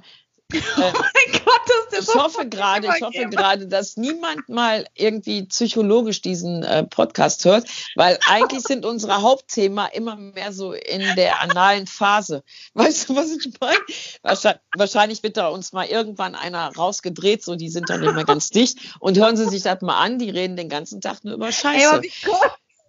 [0.54, 5.44] Oh mein Gott, das ist ich hoffe gerade, ich hoffe gerade, dass niemand mal irgendwie
[5.44, 11.42] psychologisch diesen äh, Podcast hört, weil eigentlich sind unsere Hauptthema immer mehr so in der
[11.42, 12.44] analen Phase.
[12.76, 13.78] Weißt du, was ich meine?
[14.22, 18.24] Wahrscheinlich, wahrscheinlich wird da uns mal irgendwann einer rausgedreht, so die sind dann nicht mehr
[18.24, 21.34] ganz dicht und hören Sie sich das mal an, die reden den ganzen Tag nur
[21.34, 22.02] über Scheiße.
[22.02, 22.12] Ey,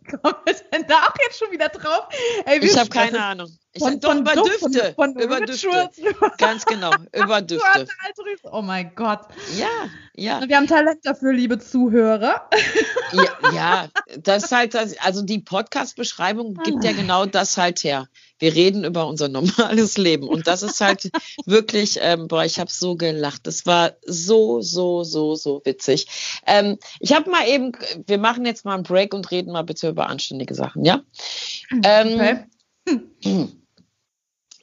[0.23, 2.09] kommen wir denn da auch jetzt schon wieder drauf?
[2.45, 3.51] Ey, ich habe keine Ahnung.
[3.75, 4.95] Ich von, doch von über Duft, Düfte.
[4.95, 5.91] Von, von über Düfte.
[6.39, 7.87] Ganz genau, über Düfte.
[8.51, 9.21] Oh mein Gott.
[9.59, 9.69] Ja,
[10.15, 10.49] ja.
[10.49, 12.49] Wir haben Talent dafür, liebe Zuhörer.
[13.13, 18.09] Ja, ja das ist halt, also die Podcast-Beschreibung gibt ja genau das halt her.
[18.39, 20.29] Wir reden über unser normales Leben.
[20.29, 21.11] Und das ist halt
[21.45, 23.47] wirklich, ähm, boah, ich habe so gelacht.
[23.47, 26.41] Das war so, so, so, so witzig.
[26.47, 27.73] Ähm, ich habe mal eben,
[28.07, 31.03] wir machen jetzt mal einen Break und reden mal bitte über anständige Sachen, ja?
[31.83, 32.45] Ähm, okay.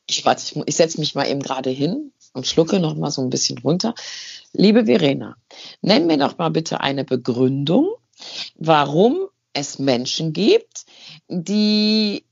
[0.08, 3.22] Ich warte, ich, ich setze mich mal eben gerade hin und schlucke noch mal so
[3.22, 3.96] ein bisschen runter.
[4.54, 5.36] Liebe Verena,
[5.82, 7.96] nenn mir doch mal bitte eine Begründung,
[8.56, 10.86] warum es Menschen gibt,
[11.28, 12.26] die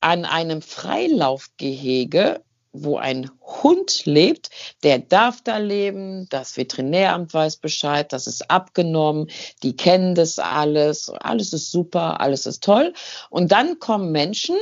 [0.00, 4.50] an einem Freilaufgehege, wo ein Hund lebt,
[4.82, 9.28] der darf da leben, das Veterinäramt weiß Bescheid, das ist abgenommen,
[9.62, 12.94] die kennen das alles, alles ist super, alles ist toll.
[13.28, 14.56] Und dann kommen Menschen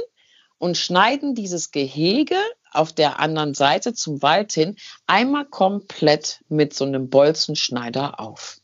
[0.60, 2.36] und schneiden dieses Gehege
[2.70, 8.60] auf der anderen Seite zum Wald hin einmal komplett mit so einem Bolzenschneider auf.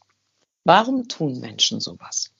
[0.63, 2.33] Warum tun Menschen sowas?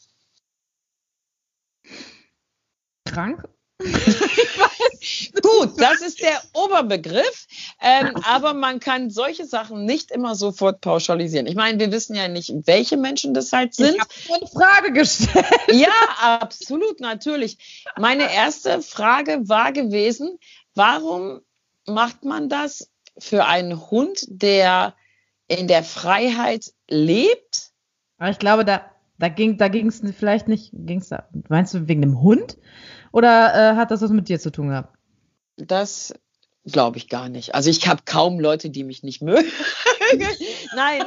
[3.07, 3.49] Krank?
[5.43, 7.47] Gut, das ist der Oberbegriff,
[7.81, 11.47] ähm, aber man kann solche Sachen nicht immer sofort pauschalisieren.
[11.47, 13.95] Ich meine, wir wissen ja nicht, welche Menschen das halt sind.
[13.95, 15.47] Ich habe eine Frage gestellt.
[15.73, 17.59] Ja, absolut, natürlich.
[17.97, 20.39] Meine erste Frage war gewesen,
[20.75, 21.41] warum
[21.87, 24.95] macht man das für einen Hund, der
[25.49, 27.73] in der Freiheit lebt?
[28.29, 32.21] ich glaube, da, da ging da es vielleicht nicht, ging's da, meinst du wegen dem
[32.23, 32.57] Hund?
[33.17, 34.95] Oder äh, hat das was mit dir zu tun gehabt?
[35.57, 36.13] Das
[36.67, 37.55] glaube ich gar nicht.
[37.55, 39.51] Also ich habe kaum Leute, die mich nicht mögen.
[40.77, 41.03] Nein.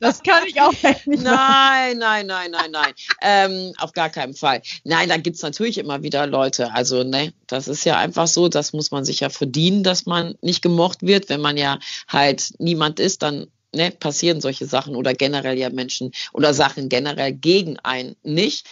[0.00, 2.92] Das kann ich auch nicht Nein, nein, nein, nein, nein.
[3.22, 4.60] Ähm, auf gar keinen Fall.
[4.84, 6.74] Nein, da gibt's natürlich immer wieder Leute.
[6.74, 10.34] Also, ne, das ist ja einfach so, das muss man sich ja verdienen, dass man
[10.42, 11.30] nicht gemocht wird.
[11.30, 16.12] Wenn man ja halt niemand ist, dann ne, passieren solche Sachen oder generell ja Menschen
[16.34, 18.66] oder Sachen generell gegen einen nicht.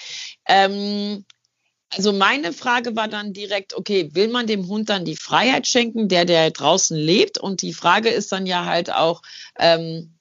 [0.47, 1.25] Ähm,
[1.91, 6.09] also meine Frage war dann direkt, okay, will man dem Hund dann die Freiheit schenken,
[6.09, 7.39] der der draußen lebt?
[7.39, 9.23] Und die Frage ist dann ja halt auch,
[9.59, 10.15] ähm,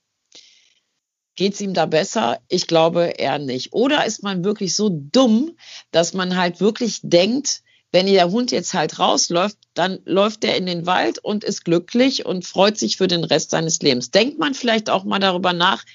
[1.40, 2.40] Geht es ihm da besser?
[2.50, 3.72] Ich glaube eher nicht.
[3.72, 5.56] Oder ist man wirklich so dumm,
[5.90, 7.62] dass man halt wirklich denkt,
[7.94, 12.26] wenn der Hund jetzt halt rausläuft, dann läuft er in den Wald und ist glücklich
[12.26, 14.12] und freut sich für den Rest seines Lebens.
[14.12, 15.86] Denkt man vielleicht auch mal darüber nach,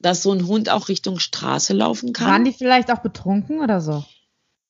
[0.00, 2.32] dass so ein Hund auch Richtung Straße laufen kann?
[2.32, 4.04] Waren die vielleicht auch betrunken oder so?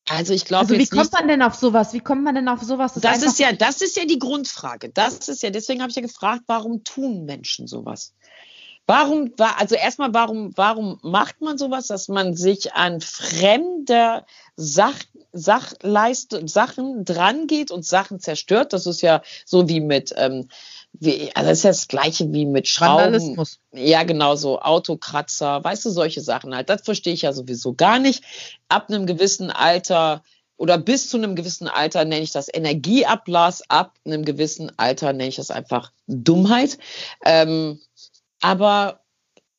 [0.09, 1.93] Also ich glaube Also wie kommt man denn auf sowas?
[1.95, 2.93] Wie kommt man denn auf sowas?
[2.95, 4.91] Das, das ist ja, das ist ja die Grundfrage.
[4.91, 8.15] Das ist ja, deswegen habe ich ja gefragt, warum tun Menschen sowas?
[8.87, 14.99] Warum war, also erstmal, warum, warum macht man sowas, dass man sich an fremde Sach,
[15.33, 18.75] Sachleist, Sachen drangeht und Sachen zerstört?
[18.75, 20.49] Das ist ja so wie mit, ähm,
[21.01, 23.37] wie, also das ist ja das Gleiche wie mit Schrauben.
[23.73, 24.61] Ja, genau so.
[24.61, 26.69] Autokratzer, weißt du, solche Sachen halt.
[26.69, 28.23] Das verstehe ich ja sowieso gar nicht.
[28.69, 30.23] Ab einem gewissen Alter
[30.57, 35.29] oder bis zu einem gewissen Alter nenne ich das Energieablass, ab einem gewissen Alter nenne
[35.29, 36.79] ich das einfach Dummheit.
[37.25, 37.81] Ähm,
[38.41, 39.01] aber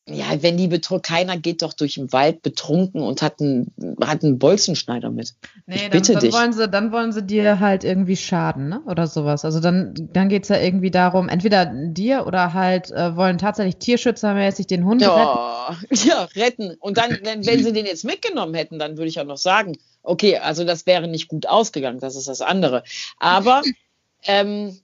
[0.08, 4.24] ja, wenn die betrunken, keiner geht doch durch den Wald betrunken und hat einen, hat
[4.24, 5.34] einen Bolzenschneider mit.
[5.66, 6.34] Nee, Ich dann, bitte dann dich.
[6.34, 8.82] wollen sie, dann wollen sie dir halt irgendwie schaden, ne?
[8.86, 9.46] Oder sowas.
[9.46, 14.68] Also dann, dann geht's ja irgendwie darum, entweder dir oder halt äh, wollen tatsächlich tierschützermäßig
[14.68, 15.12] den Hund retten.
[15.12, 16.76] Ja, ja, retten.
[16.80, 19.76] Und dann, wenn, wenn sie den jetzt mitgenommen hätten, dann würde ich auch noch sagen,
[20.04, 22.84] okay, also das wäre nicht gut ausgegangen, das ist das andere.
[23.18, 23.64] Aber
[24.24, 24.78] ähm,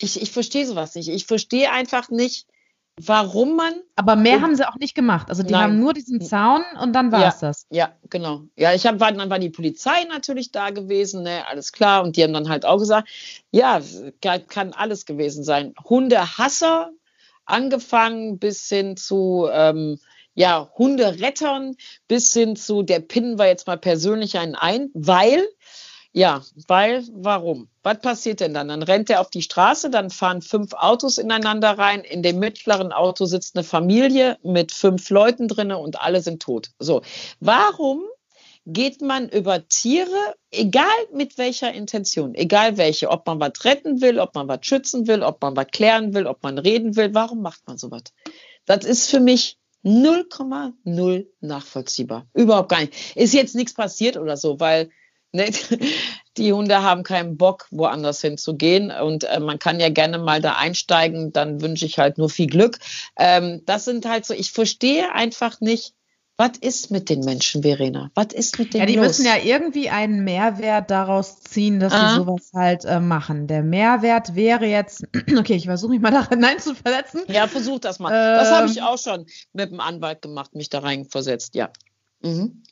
[0.00, 1.08] ich, ich verstehe sowas nicht.
[1.08, 2.46] Ich verstehe einfach nicht,
[3.04, 5.28] warum man Aber mehr haben sie auch nicht gemacht.
[5.28, 5.62] Also die Nein.
[5.62, 7.66] haben nur diesen Zaun und dann war's das.
[7.70, 8.42] Ja, genau.
[8.56, 12.02] Ja, ich habe dann war die Polizei natürlich da gewesen, ne, alles klar.
[12.02, 13.08] Und die haben dann halt auch gesagt,
[13.50, 13.80] ja,
[14.20, 15.74] kann, kann alles gewesen sein.
[15.84, 16.90] Hundehasser,
[17.44, 19.98] angefangen bis hin zu ähm,
[20.34, 25.44] ja Hunderettern, bis hin zu der pinnen wir jetzt mal persönlich einen ein, weil
[26.18, 27.68] ja, weil, warum?
[27.84, 28.68] Was passiert denn dann?
[28.68, 32.00] Dann rennt er auf die Straße, dann fahren fünf Autos ineinander rein.
[32.00, 36.70] In dem mittleren Auto sitzt eine Familie mit fünf Leuten drinne und alle sind tot.
[36.80, 37.02] So,
[37.38, 38.02] warum
[38.66, 44.18] geht man über Tiere, egal mit welcher Intention, egal welche, ob man was retten will,
[44.18, 47.42] ob man was schützen will, ob man was klären will, ob man reden will, warum
[47.42, 48.02] macht man sowas?
[48.66, 52.26] Das ist für mich 0,0 nachvollziehbar.
[52.34, 53.16] Überhaupt gar nicht.
[53.16, 54.90] Ist jetzt nichts passiert oder so, weil
[55.32, 55.50] ne,
[56.36, 58.90] die Hunde haben keinen Bock, woanders hinzugehen.
[58.90, 62.46] Und äh, man kann ja gerne mal da einsteigen, dann wünsche ich halt nur viel
[62.46, 62.78] Glück.
[63.18, 65.94] Ähm, das sind halt so, ich verstehe einfach nicht,
[66.40, 68.12] was ist mit den Menschen, Verena?
[68.14, 69.06] Was ist mit denen Ja, die los?
[69.08, 72.10] müssen ja irgendwie einen Mehrwert daraus ziehen, dass Ah.
[72.10, 73.48] sie sowas halt äh, machen.
[73.48, 75.02] Der Mehrwert wäre jetzt,
[75.36, 77.22] okay, ich versuche mich mal da hinein zu verletzen.
[77.26, 78.10] Ja, versuch das mal.
[78.10, 78.84] das habe ich Ähm.
[78.84, 81.70] auch schon mit dem Anwalt gemacht, mich da reinversetzt, ja.
[82.22, 82.62] Mhm.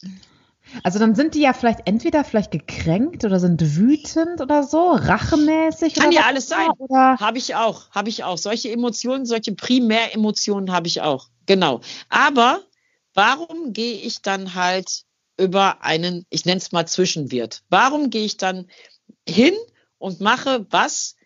[0.82, 5.94] Also dann sind die ja vielleicht entweder vielleicht gekränkt oder sind wütend oder so, rachemäßig.
[5.94, 6.68] Kann ja alles sein.
[6.90, 8.38] Habe ich auch, habe ich auch.
[8.38, 11.28] Solche Emotionen, solche Primäremotionen habe ich auch.
[11.46, 11.80] Genau.
[12.08, 12.60] Aber
[13.14, 15.04] warum gehe ich dann halt
[15.38, 17.62] über einen, ich nenne es mal Zwischenwirt?
[17.68, 18.66] Warum gehe ich dann
[19.28, 19.54] hin
[19.98, 21.16] und mache was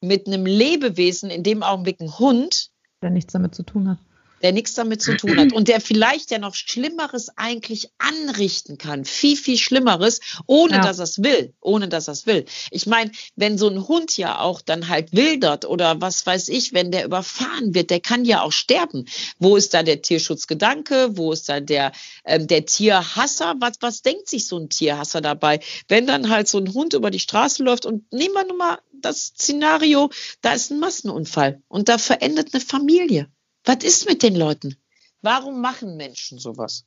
[0.00, 2.70] mit einem Lebewesen, in dem Augenblick ein Hund,
[3.02, 3.98] der nichts damit zu tun hat.
[4.44, 9.06] Der nichts damit zu tun hat und der vielleicht ja noch Schlimmeres eigentlich anrichten kann,
[9.06, 10.82] viel, viel Schlimmeres, ohne Ja.
[10.82, 12.44] dass er es will, ohne dass er es will.
[12.70, 16.74] Ich meine, wenn so ein Hund ja auch dann halt wildert oder was weiß ich,
[16.74, 19.06] wenn der überfahren wird, der kann ja auch sterben.
[19.38, 21.16] Wo ist da der Tierschutzgedanke?
[21.16, 21.92] Wo ist da der,
[22.26, 23.54] ähm, der Tierhasser?
[23.60, 25.60] Was, was denkt sich so ein Tierhasser dabei?
[25.88, 28.78] Wenn dann halt so ein Hund über die Straße läuft und nehmen wir nun mal
[28.92, 30.10] das Szenario,
[30.42, 33.30] da ist ein Massenunfall und da verendet eine Familie.
[33.64, 34.76] Was ist mit den Leuten?
[35.22, 36.84] Warum machen Menschen sowas?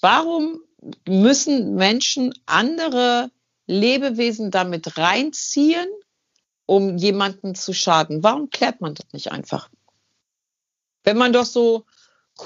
[0.00, 0.60] Warum
[1.06, 3.30] müssen Menschen andere
[3.66, 5.88] Lebewesen damit reinziehen,
[6.66, 8.22] um jemanden zu schaden?
[8.22, 9.70] Warum klärt man das nicht einfach?
[11.04, 11.86] Wenn man doch so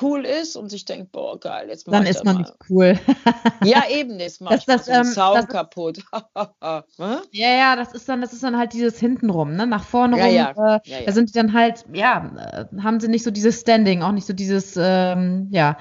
[0.03, 2.41] cool ist und sich denkt, boah, geil, jetzt mach Dann ich ist das man mal.
[2.43, 2.99] nicht cool.
[3.65, 5.99] Ja, eben, jetzt mach Das- das, so ähm, Zaun das ist- kaputt.
[7.33, 9.67] Ja, ja, das ist dann, das ist dann halt dieses hintenrum, ne?
[9.67, 10.35] Nach vorne Ja, rum.
[10.67, 10.77] ja.
[10.77, 10.99] Äh, ja.
[11.07, 12.31] Da sind die dann halt, ja,
[12.73, 15.77] äh, haben sie nicht so dieses Standing, auch nicht so dieses, ähm, ja,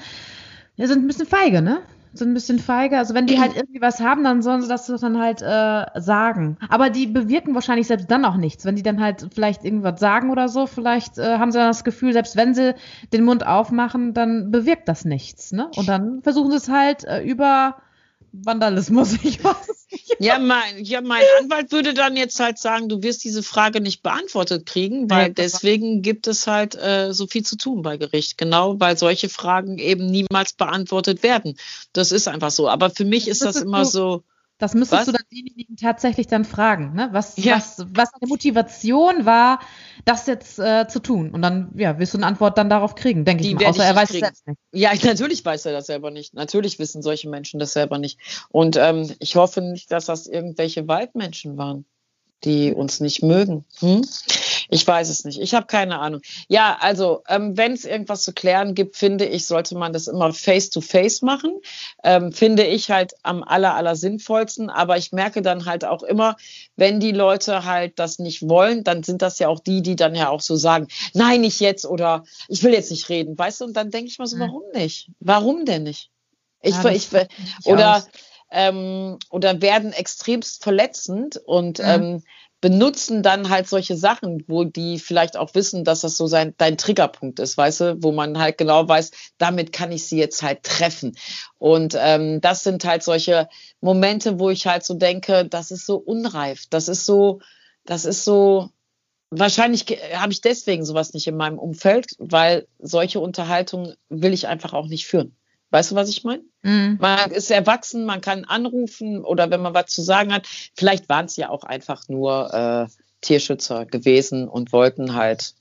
[0.76, 1.82] ja, sind ein bisschen feige, ne?
[2.14, 2.98] Sind ein bisschen feige.
[2.98, 6.58] Also wenn die halt irgendwie was haben, dann sollen sie das dann halt äh, sagen.
[6.70, 8.66] Aber die bewirken wahrscheinlich selbst dann auch nichts.
[8.66, 11.84] Wenn die dann halt vielleicht irgendwas sagen oder so, vielleicht äh, haben sie dann das
[11.84, 12.76] Gefühl, selbst wenn sie
[13.14, 15.70] den Mund aufmachen, dann bewirkt das nichts, ne?
[15.76, 17.76] Und dann versuchen sie es halt äh, über
[18.32, 19.18] Vandalismus.
[19.24, 19.69] Ich weiß.
[20.20, 24.04] Ja, mein, ja, mein Anwalt würde dann jetzt halt sagen, du wirst diese Frage nicht
[24.04, 28.38] beantwortet kriegen, weil deswegen gibt es halt äh, so viel zu tun bei Gericht.
[28.38, 31.58] Genau, weil solche Fragen eben niemals beantwortet werden.
[31.94, 32.68] Das ist einfach so.
[32.68, 34.24] Aber für mich ist das immer so,
[34.60, 35.06] Das müsstest Was?
[35.06, 37.08] du dann denjenigen tatsächlich dann fragen, ne?
[37.14, 37.56] was, Ja.
[37.56, 39.60] was, was eine Motivation war,
[40.04, 41.32] das jetzt äh, zu tun.
[41.32, 43.66] Und dann ja, wirst du eine Antwort dann darauf kriegen, denke ich mal.
[43.68, 44.60] Außer ich er weiß es selbst nicht.
[44.74, 46.34] Ja, natürlich weiß er das selber nicht.
[46.34, 48.20] Natürlich wissen solche Menschen das selber nicht.
[48.50, 51.86] Und ähm, ich hoffe nicht, dass das irgendwelche Waldmenschen waren,
[52.44, 53.64] die uns nicht mögen.
[53.80, 54.02] Hm?
[54.72, 55.40] Ich weiß es nicht.
[55.42, 56.22] Ich habe keine Ahnung.
[56.48, 60.32] Ja, also ähm, wenn es irgendwas zu klären gibt, finde ich, sollte man das immer
[60.32, 61.60] face-to-face machen.
[62.04, 64.70] Ähm, finde ich halt am aller, aller sinnvollsten.
[64.70, 66.36] Aber ich merke dann halt auch immer,
[66.76, 70.14] wenn die Leute halt das nicht wollen, dann sind das ja auch die, die dann
[70.14, 73.66] ja auch so sagen, nein, nicht jetzt oder ich will jetzt nicht reden, weißt du?
[73.66, 74.42] Und dann denke ich mal so, Mhm.
[74.42, 75.10] warum nicht?
[75.20, 76.12] Warum denn nicht?
[76.62, 78.06] Ich, Ja, ich, ich oder
[78.52, 81.86] ähm, oder werden extremst verletzend und Mhm.
[81.86, 82.24] ähm,
[82.62, 86.78] benutzen dann halt solche Sachen, wo die vielleicht auch wissen, dass das so sein dein
[86.78, 90.64] Triggerpunkt ist, weißt du, wo man halt genau weiß, damit kann ich sie jetzt halt
[90.64, 91.16] treffen.
[91.58, 93.48] Und ähm, das sind halt solche
[93.82, 97.40] Momente, wo ich halt so denke, das ist so unreif, das ist so,
[97.86, 98.70] das ist so.
[99.32, 104.74] Wahrscheinlich habe ich deswegen sowas nicht in meinem Umfeld, weil solche Unterhaltungen will ich einfach
[104.74, 105.36] auch nicht führen.
[105.72, 106.44] Weißt du, was ich meine?
[106.64, 106.98] Mhm.
[107.00, 110.48] Man ist erwachsen, man kann anrufen oder wenn man was zu sagen hat.
[110.76, 112.88] Vielleicht waren es ja auch einfach nur äh,
[113.22, 115.54] Tierschützer gewesen und wollten halt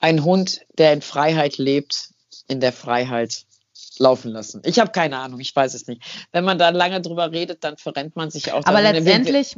[0.00, 2.10] einen Hund, der in Freiheit lebt,
[2.48, 3.44] in der Freiheit
[3.98, 4.62] laufen lassen.
[4.64, 6.02] Ich habe keine Ahnung, ich weiß es nicht.
[6.32, 8.64] Wenn man da lange drüber redet, dann verrennt man sich auch.
[8.64, 9.56] Aber letztendlich.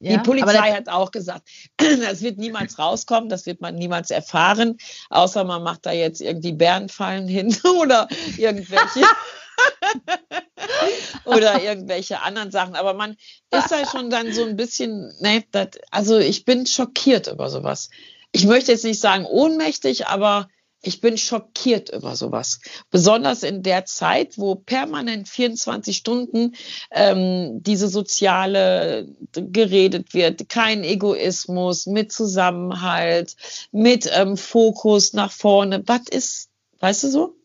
[0.00, 4.76] Die ja, Polizei hat auch gesagt, das wird niemals rauskommen, das wird man niemals erfahren,
[5.08, 9.00] außer man macht da jetzt irgendwie Bärenfallen hin oder irgendwelche
[11.24, 12.76] oder irgendwelche anderen Sachen.
[12.76, 13.16] Aber man
[13.50, 17.88] ist da schon dann so ein bisschen, ne, das, also ich bin schockiert über sowas.
[18.32, 20.48] Ich möchte jetzt nicht sagen ohnmächtig, aber
[20.86, 22.60] ich bin schockiert über sowas.
[22.90, 26.54] Besonders in der Zeit, wo permanent 24 Stunden
[26.92, 33.36] ähm, diese soziale geredet wird, kein Egoismus, mit Zusammenhalt,
[33.72, 35.82] mit ähm, Fokus nach vorne.
[35.86, 37.36] Was ist, weißt du so?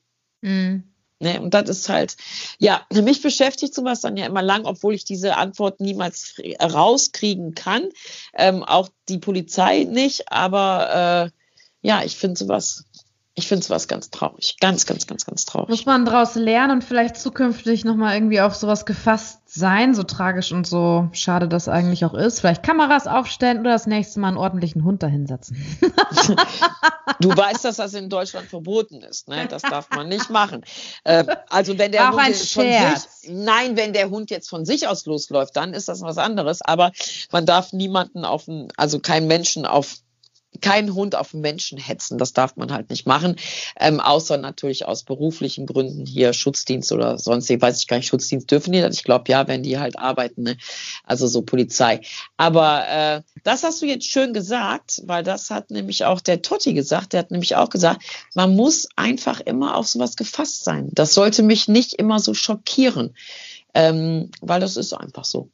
[0.41, 0.83] Mhm.
[1.19, 2.17] Ne, und das ist halt,
[2.57, 7.89] ja, mich beschäftigt sowas dann ja immer lang, obwohl ich diese Antwort niemals rauskriegen kann.
[8.33, 11.41] Ähm, auch die Polizei nicht, aber äh,
[11.83, 12.85] ja, ich finde sowas,
[13.33, 14.57] ich finde sowas ganz traurig.
[14.59, 15.69] Ganz, ganz, ganz, ganz traurig.
[15.69, 20.51] Muss man daraus lernen und vielleicht zukünftig nochmal irgendwie auf sowas gefasst sein, so tragisch
[20.51, 22.41] und so schade das eigentlich auch ist.
[22.41, 25.57] Vielleicht Kameras aufstellen oder das nächste Mal einen ordentlichen Hund dahinsetzen.
[27.19, 29.45] Du weißt, dass das in Deutschland verboten ist, ne?
[29.47, 30.63] Das darf man nicht machen.
[31.03, 33.21] Äh, also wenn der auch Hund ein jetzt von Scherz.
[33.21, 36.61] sich, nein, wenn der Hund jetzt von sich aus losläuft, dann ist das was anderes.
[36.61, 36.91] Aber
[37.31, 39.97] man darf niemanden auf, also keinen Menschen auf
[40.59, 43.37] keinen Hund auf Menschen hetzen, das darf man halt nicht machen,
[43.79, 48.07] ähm, außer natürlich aus beruflichen Gründen hier Schutzdienst oder sonst, ich weiß ich gar nicht,
[48.07, 48.95] Schutzdienst dürfen die das?
[48.95, 50.57] Ich glaube ja, wenn die halt arbeiten, ne?
[51.05, 52.01] also so Polizei.
[52.35, 56.73] Aber äh, das hast du jetzt schön gesagt, weil das hat nämlich auch der Totti
[56.73, 58.03] gesagt, der hat nämlich auch gesagt,
[58.35, 60.89] man muss einfach immer auf sowas gefasst sein.
[60.91, 63.15] Das sollte mich nicht immer so schockieren,
[63.73, 65.49] ähm, weil das ist einfach so.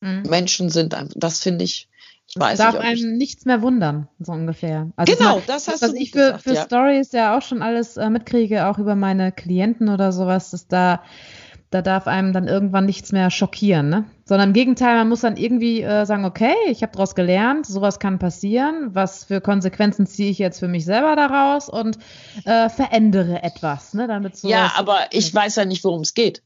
[0.00, 0.22] Mhm.
[0.22, 1.88] Menschen sind einfach, das finde ich
[2.34, 4.90] weiß Darf ich, einem nichts mehr wundern, so ungefähr.
[4.96, 6.64] Also Genau, mal, das hast was du ich für, gesagt, für ja.
[6.64, 11.02] Stories ja auch schon alles äh, mitkriege, auch über meine Klienten oder sowas, dass da
[11.70, 14.04] da darf einem dann irgendwann nichts mehr schockieren, ne?
[14.24, 17.98] Sondern im Gegenteil, man muss dann irgendwie äh, sagen, okay, ich habe daraus gelernt, sowas
[17.98, 21.98] kann passieren, was für Konsequenzen ziehe ich jetzt für mich selber daraus und
[22.44, 24.06] äh, verändere etwas, ne?
[24.06, 26.42] Damit ja, aber ich weiß ja nicht, worum es geht.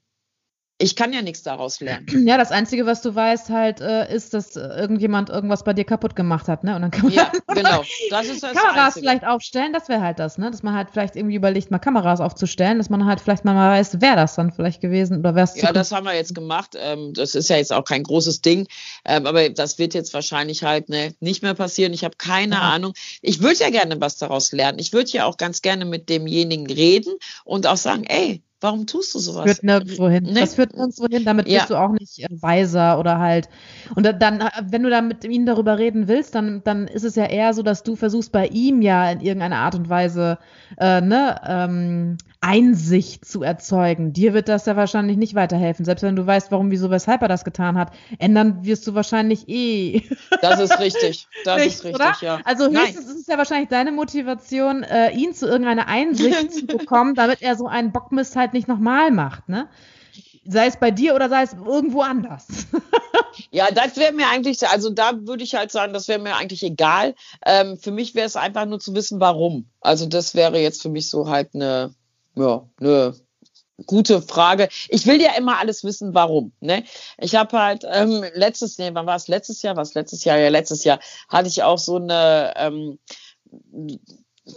[0.82, 2.06] Ich kann ja nichts daraus lernen.
[2.30, 5.84] Ja, das Einzige, was du weißt halt, äh, ist, dass äh, irgendjemand irgendwas bei dir
[5.84, 6.74] kaputt gemacht hat, ne?
[6.74, 7.82] Und dann kann man Ja, genau.
[8.08, 9.00] Das ist das Kameras Einzige.
[9.06, 10.50] vielleicht aufstellen, das wäre halt das, ne?
[10.50, 13.96] Dass man halt vielleicht irgendwie überlegt, mal Kameras aufzustellen, dass man halt vielleicht mal weiß,
[14.00, 16.74] wer das dann vielleicht gewesen oder wer es Ja, das haben wir jetzt gemacht.
[16.78, 18.66] Ähm, das ist ja jetzt auch kein großes Ding,
[19.04, 21.92] ähm, aber das wird jetzt wahrscheinlich halt ne, nicht mehr passieren.
[21.92, 22.60] Ich habe keine Ja.
[22.62, 22.94] Ahnung.
[23.20, 24.78] Ich würde ja gerne was daraus lernen.
[24.78, 27.12] Ich würde ja auch ganz gerne mit demjenigen reden
[27.44, 29.44] und auch sagen, ey, warum tust du sowas?
[29.44, 30.24] führt nirgendwo hin.
[30.24, 30.40] Ne?
[30.40, 31.58] Das führt nirgendwo hin, damit Ja.
[31.60, 33.48] bist du auch nicht äh, weiser oder halt.
[33.94, 37.04] Und da- dann, äh, wenn du dann mit ihnen darüber reden willst, dann, dann ist
[37.04, 40.38] es ja eher so, dass du versuchst, bei ihm ja in irgendeiner Art und Weise
[40.78, 44.12] äh, ne, ähm, Einsicht zu erzeugen.
[44.14, 45.84] Dir wird das ja wahrscheinlich nicht weiterhelfen.
[45.84, 49.48] Selbst wenn du weißt, warum, wieso, weshalb er das getan hat, ändern wirst du wahrscheinlich
[49.48, 50.02] eh.
[50.40, 51.26] Das ist richtig.
[51.44, 52.16] Das Nicht, ist richtig, oder?
[52.22, 52.40] ja.
[52.44, 52.86] Also Nein.
[52.86, 57.42] höchstens ist es ja wahrscheinlich deine Motivation, äh, ihn zu irgendeiner Einsicht zu bekommen, damit
[57.42, 59.68] er so einen Bockmist halt nicht nochmal macht, ne?
[60.46, 62.46] Sei es bei dir oder sei es irgendwo anders.
[63.52, 66.62] Ja, das wäre mir eigentlich, also da würde ich halt sagen, das wäre mir eigentlich
[66.62, 67.14] egal.
[67.44, 69.70] Ähm, für mich wäre es einfach nur zu wissen, warum.
[69.80, 71.94] Also das wäre jetzt für mich so halt eine,
[72.40, 73.14] ja, eine
[73.86, 74.68] gute Frage.
[74.88, 76.52] Ich will ja immer alles wissen, warum.
[76.60, 76.84] Ne?
[77.18, 79.76] Ich habe halt ähm, letztes, nee, wann war es letztes Jahr?
[79.76, 80.38] Was letztes Jahr?
[80.38, 82.98] Ja, letztes Jahr hatte ich auch so eine ähm,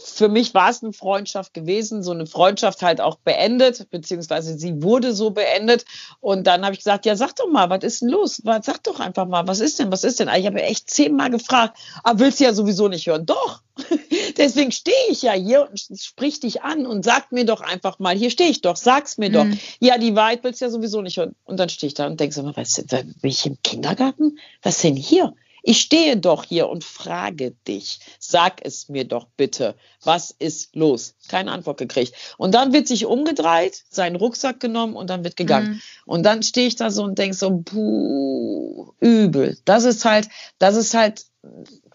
[0.04, 4.82] für mich war es eine Freundschaft gewesen, so eine Freundschaft halt auch beendet, beziehungsweise sie
[4.82, 5.86] wurde so beendet.
[6.20, 8.42] Und dann habe ich gesagt, ja, sag doch mal, was ist denn los?
[8.44, 10.30] Sag doch einfach mal, was ist denn, was ist denn?
[10.36, 13.26] Ich habe echt zehnmal gefragt, aber willst du ja sowieso nicht hören.
[13.26, 13.62] Doch,
[14.38, 18.16] deswegen stehe ich ja hier und sprich dich an und sag mir doch einfach mal,
[18.16, 19.34] hier stehe ich doch, sag's mir mhm.
[19.34, 19.46] doch.
[19.80, 21.36] Ja, die Wahrheit willst du ja sowieso nicht hören.
[21.46, 24.38] Und dann stehe ich da und denke so, was, bin ich im Kindergarten?
[24.62, 25.34] Was denn hier?
[25.66, 31.16] Ich stehe doch hier und frage dich, sag es mir doch bitte, was ist los?
[31.30, 32.14] Keine Antwort gekriegt.
[32.38, 35.70] Und dann wird sich umgedreht, seinen Rucksack genommen und dann wird gegangen.
[35.70, 35.82] Mhm.
[36.06, 39.58] Und dann stehe ich da so und denke so, puh, übel.
[39.64, 40.28] Das ist halt,
[40.60, 41.26] das ist halt,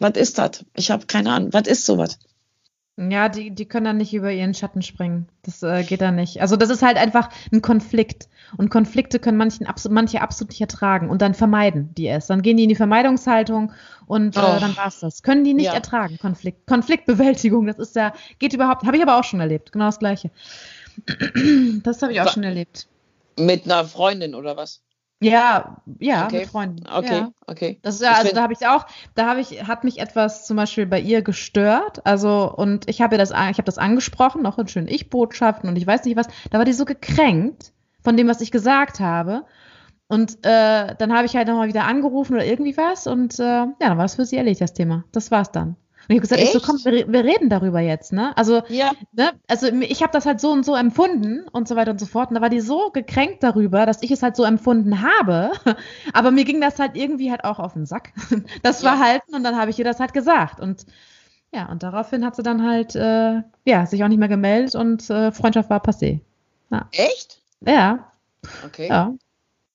[0.01, 0.65] was ist das?
[0.75, 2.19] Ich habe keine Ahnung, was ist sowas?
[2.99, 5.29] Ja, die, die können dann nicht über ihren Schatten springen.
[5.43, 6.43] Das äh, geht dann nicht.
[6.43, 8.29] Also das ist halt einfach ein Konflikt.
[8.57, 12.27] Und Konflikte können manchen absolut, manche absolut nicht ertragen und dann vermeiden die es.
[12.27, 13.73] Dann gehen die in die Vermeidungshaltung
[14.07, 14.59] und äh, oh.
[14.59, 15.23] dann war's das.
[15.23, 15.75] Können die nicht ja.
[15.75, 16.67] ertragen, Konflikt.
[16.67, 19.71] Konfliktbewältigung, das ist ja, geht überhaupt, habe ich aber auch schon erlebt.
[19.71, 20.31] Genau das Gleiche.
[21.85, 22.89] Das habe ich auch schon erlebt.
[23.39, 24.83] Mit einer Freundin oder was?
[25.21, 26.41] Ja, ja, okay.
[26.41, 26.85] mit Freunden.
[26.89, 27.33] Okay, ja.
[27.47, 27.79] okay.
[27.83, 30.57] Das ist ja, also da habe ich auch, da habe ich, hat mich etwas zum
[30.57, 32.07] Beispiel bei ihr gestört.
[32.07, 35.77] Also, und ich habe ihr das, ich habe das angesprochen, noch in schönen Ich-Botschaften und
[35.77, 36.29] ich weiß nicht was.
[36.51, 39.45] Da war die so gekränkt von dem, was ich gesagt habe.
[40.07, 43.75] Und äh, dann habe ich halt nochmal wieder angerufen oder irgendwie was und äh, ja,
[43.79, 45.05] dann war es für sie erledigt, das Thema.
[45.13, 45.77] Das war's dann.
[46.09, 48.35] Und ich habe gesagt, ich so, komm, wir, wir, reden darüber jetzt, ne?
[48.35, 48.93] Also, ja.
[49.13, 49.33] ne?
[49.47, 52.31] also ich habe das halt so und so empfunden und so weiter und so fort.
[52.31, 55.53] Und da war die so gekränkt darüber, dass ich es halt so empfunden habe.
[56.15, 58.13] Aber mir ging das halt irgendwie halt auch auf den Sack.
[58.63, 58.97] Das ja.
[58.97, 60.61] Verhalten und dann habe ich ihr das halt gesagt.
[60.61, 60.87] Und
[61.53, 65.09] ja, und daraufhin hat sie dann halt, äh, ja, sich auch nicht mehr gemeldet und
[65.11, 66.21] äh, Freundschaft war passé.
[66.71, 66.89] Ja.
[66.93, 67.41] Echt?
[67.61, 68.11] Ja.
[68.65, 68.89] Okay.
[68.89, 69.15] Ja.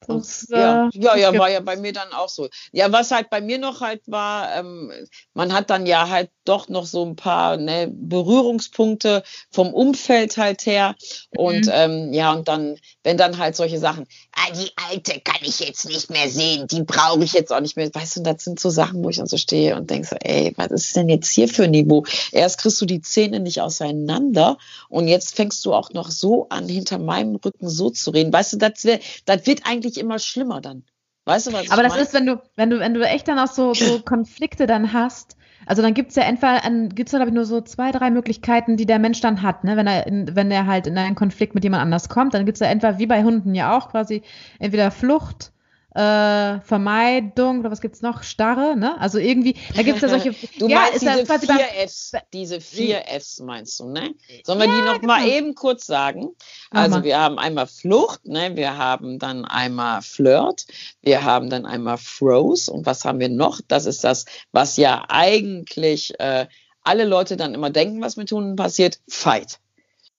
[0.07, 2.49] Das, ja, äh, ja, ja, war ja bei mir dann auch so.
[2.71, 4.91] Ja, was halt bei mir noch halt war, ähm,
[5.33, 10.65] man hat dann ja halt doch noch so ein paar ne, Berührungspunkte vom Umfeld halt
[10.65, 10.95] her.
[11.35, 11.71] Und mhm.
[11.73, 15.85] ähm, ja, und dann, wenn dann halt solche Sachen, ah, die alte kann ich jetzt
[15.85, 17.89] nicht mehr sehen, die brauche ich jetzt auch nicht mehr.
[17.93, 20.53] Weißt du, das sind so Sachen, wo ich dann so stehe und denke so, ey,
[20.57, 22.05] was ist denn jetzt hier für ein Niveau?
[22.31, 24.57] Erst kriegst du die Zähne nicht auseinander
[24.89, 28.33] und jetzt fängst du auch noch so an, hinter meinem Rücken so zu reden.
[28.33, 30.83] Weißt du, das, wär, das wird eigentlich immer schlimmer dann.
[31.25, 32.01] Weißt du, was Aber das mein?
[32.03, 35.37] ist, wenn du, wenn du, wenn du echt dann auch so, so Konflikte dann hast,
[35.66, 38.86] also dann gibt's ja entweder, gibt's da glaube ich nur so zwei, drei Möglichkeiten, die
[38.86, 39.78] der Mensch dann hat, ne?
[39.78, 42.59] Wenn er, in, wenn er halt in einen Konflikt mit jemand anders kommt, dann gibt's
[42.59, 44.22] ja entweder wie bei Hunden ja auch quasi
[44.59, 45.52] entweder Flucht,
[45.95, 48.23] äh, Vermeidung oder was gibt's noch?
[48.23, 48.99] Starre, ne?
[48.99, 50.31] Also irgendwie, da gibt's ja solche.
[50.59, 54.15] du ja, meinst diese vier Fs, diese vier Fs meinst du, ne?
[54.43, 55.13] Sollen wir ja, die noch genau.
[55.13, 56.29] mal eben kurz sagen?
[56.71, 58.55] Also wir haben einmal Flucht, ne?
[58.55, 60.65] Wir haben dann einmal Flirt,
[61.01, 63.61] wir haben dann einmal Froze und was haben wir noch?
[63.67, 66.47] Das ist das, was ja eigentlich äh,
[66.81, 68.99] alle Leute dann immer denken, was mit Hunden passiert.
[69.07, 69.59] Fight.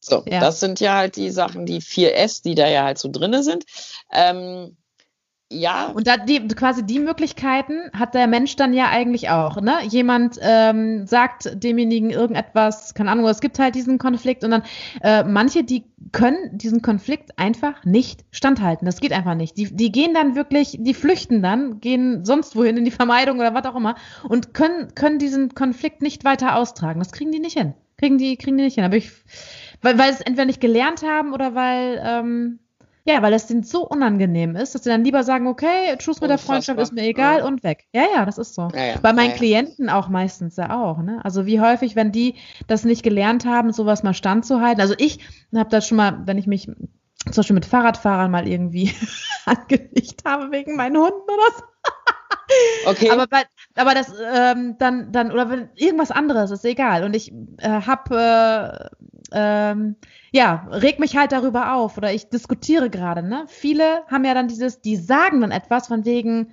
[0.01, 0.39] So, ja.
[0.41, 3.43] das sind ja halt die Sachen, die vier S, die da ja halt so drinne
[3.43, 3.65] sind.
[4.13, 4.77] Ähm,
[5.53, 5.87] ja.
[5.87, 9.61] Und da die, quasi die Möglichkeiten hat der Mensch dann ja eigentlich auch.
[9.61, 9.75] Ne?
[9.89, 14.63] Jemand ähm, sagt demjenigen irgendetwas, keine Ahnung, es gibt halt diesen Konflikt und dann
[15.03, 18.87] äh, manche, die können diesen Konflikt einfach nicht standhalten.
[18.87, 19.57] Das geht einfach nicht.
[19.57, 23.55] Die, die gehen dann wirklich, die flüchten dann, gehen sonst wohin in die Vermeidung oder
[23.55, 23.97] was auch immer
[24.29, 27.01] und können, können diesen Konflikt nicht weiter austragen.
[27.01, 27.75] Das kriegen die nicht hin.
[27.99, 28.85] Kriegen die, kriegen die nicht hin.
[28.85, 29.13] Aber ich,
[29.83, 32.59] weil, weil sie es entweder nicht gelernt haben oder weil ähm,
[33.07, 36.31] ja, weil es denen so unangenehm ist, dass sie dann lieber sagen, okay, Schluss mit
[36.31, 37.45] der Freundschaft ist mir egal ja.
[37.45, 37.85] und weg.
[37.93, 38.69] Ja, ja, das ist so.
[38.75, 38.99] Ja, ja.
[39.03, 40.99] Bei meinen Klienten auch meistens ja auch.
[41.03, 41.21] Ne?
[41.23, 42.37] Also wie häufig, wenn die
[42.67, 44.81] das nicht gelernt haben, sowas mal standzuhalten.
[44.81, 45.21] Also ich
[45.55, 48.95] habe das schon mal, wenn ich mich zum Beispiel mit Fahrradfahrern mal irgendwie
[49.45, 51.65] angelegt habe wegen meinen Hunden oder so.
[52.87, 53.11] Okay.
[53.11, 53.43] Aber, bei,
[53.77, 57.05] aber das ähm, dann, dann, oder irgendwas anderes, ist egal.
[57.05, 59.97] Und ich äh, habe äh, ähm,
[60.33, 63.45] ja, reg mich halt darüber auf oder ich diskutiere gerade, ne?
[63.49, 66.53] Viele haben ja dann dieses, die sagen dann etwas von wegen,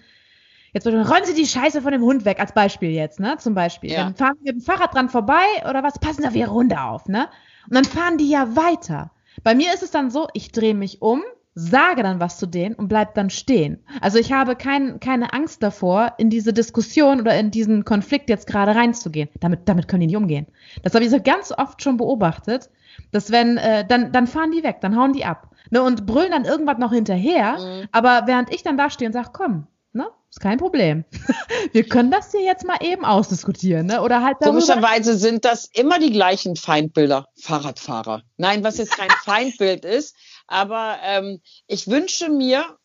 [0.74, 3.38] jetzt räumen Sie die Scheiße von dem Hund weg, als Beispiel jetzt, ne?
[3.38, 3.92] Zum Beispiel.
[3.92, 4.04] Ja.
[4.04, 6.82] Dann fahren wir mit dem Fahrrad dran vorbei oder was, passen Sie auf Ihre Hunde
[6.82, 7.30] auf, ne?
[7.68, 9.12] Und dann fahren die ja weiter.
[9.44, 11.24] Bei mir ist es dann so, ich drehe mich um,
[11.54, 13.84] sage dann was zu denen und bleib dann stehen.
[14.00, 18.48] Also ich habe kein, keine Angst davor, in diese Diskussion oder in diesen Konflikt jetzt
[18.48, 19.30] gerade reinzugehen.
[19.40, 20.48] Damit, damit können die nicht umgehen.
[20.84, 22.70] Das habe ich so ganz oft schon beobachtet,
[23.12, 25.50] dass wenn, äh, dann, dann fahren die weg, dann hauen die ab.
[25.70, 27.58] Ne, und brüllen dann irgendwas noch hinterher.
[27.58, 27.88] Mhm.
[27.92, 31.06] Aber während ich dann da stehe und sage, komm, ne, ist kein Problem.
[31.74, 34.02] Wir können das hier jetzt mal eben ausdiskutieren, ne?
[34.02, 34.60] Oder halt darüber.
[34.60, 38.24] Komischerweise sind das immer die gleichen Feindbilder, Fahrradfahrer.
[38.38, 40.16] Nein, was jetzt kein Feindbild ist,
[40.48, 42.78] Aber ähm, ich wünsche mir,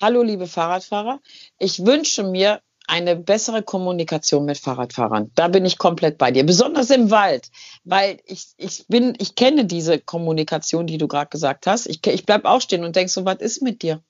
[0.00, 1.20] hallo liebe Fahrradfahrer,
[1.58, 5.30] ich wünsche mir eine bessere Kommunikation mit Fahrradfahrern.
[5.34, 7.50] Da bin ich komplett bei dir, besonders im Wald,
[7.84, 11.86] weil ich, ich bin, ich kenne diese Kommunikation, die du gerade gesagt hast.
[11.86, 14.02] Ich, ich bleib auch stehen und denk so, was ist mit dir?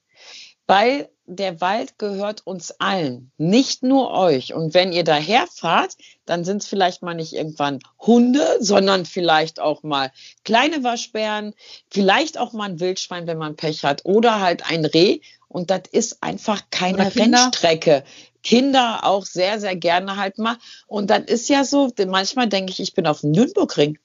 [0.68, 4.54] Weil der Wald gehört uns allen, nicht nur euch.
[4.54, 9.82] Und wenn ihr daherfahrt, dann sind es vielleicht mal nicht irgendwann Hunde, sondern vielleicht auch
[9.82, 10.10] mal
[10.44, 11.54] kleine Waschbären,
[11.90, 15.20] vielleicht auch mal ein Wildschwein, wenn man Pech hat, oder halt ein Reh.
[15.48, 18.04] Und das ist einfach keine Rennstrecke.
[18.42, 20.56] Kinder auch sehr, sehr gerne halt mal.
[20.86, 23.98] Und dann ist ja so, manchmal denke ich, ich bin auf dem Nürnbergring.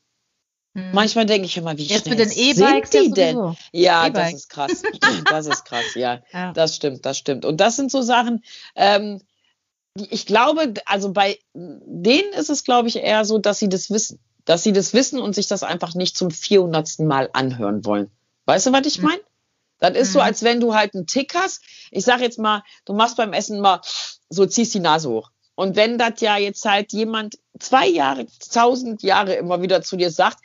[0.75, 0.91] Hm.
[0.91, 3.55] Manchmal denke ich immer, wie Jetzt schnell mit den E-Bikes sind die denn?
[3.71, 4.81] Ja, e das ist krass.
[5.29, 6.21] Das ist krass, ja.
[6.33, 6.51] ja.
[6.53, 7.45] Das stimmt, das stimmt.
[7.45, 8.43] Und das sind so Sachen,
[8.75, 9.21] ähm,
[9.95, 14.19] ich glaube, also bei denen ist es, glaube ich, eher so, dass sie das wissen.
[14.45, 16.99] Dass sie das wissen und sich das einfach nicht zum 400.
[16.99, 18.09] Mal anhören wollen.
[18.45, 19.05] Weißt du, was ich hm.
[19.05, 19.21] meine?
[19.79, 20.25] Das ist so, hm.
[20.25, 21.61] als wenn du halt einen Tick hast.
[21.91, 23.81] Ich sag jetzt mal, du machst beim Essen mal
[24.29, 25.29] so, ziehst die Nase hoch.
[25.55, 30.09] Und wenn das ja jetzt halt jemand zwei Jahre, tausend Jahre immer wieder zu dir
[30.09, 30.39] sagt,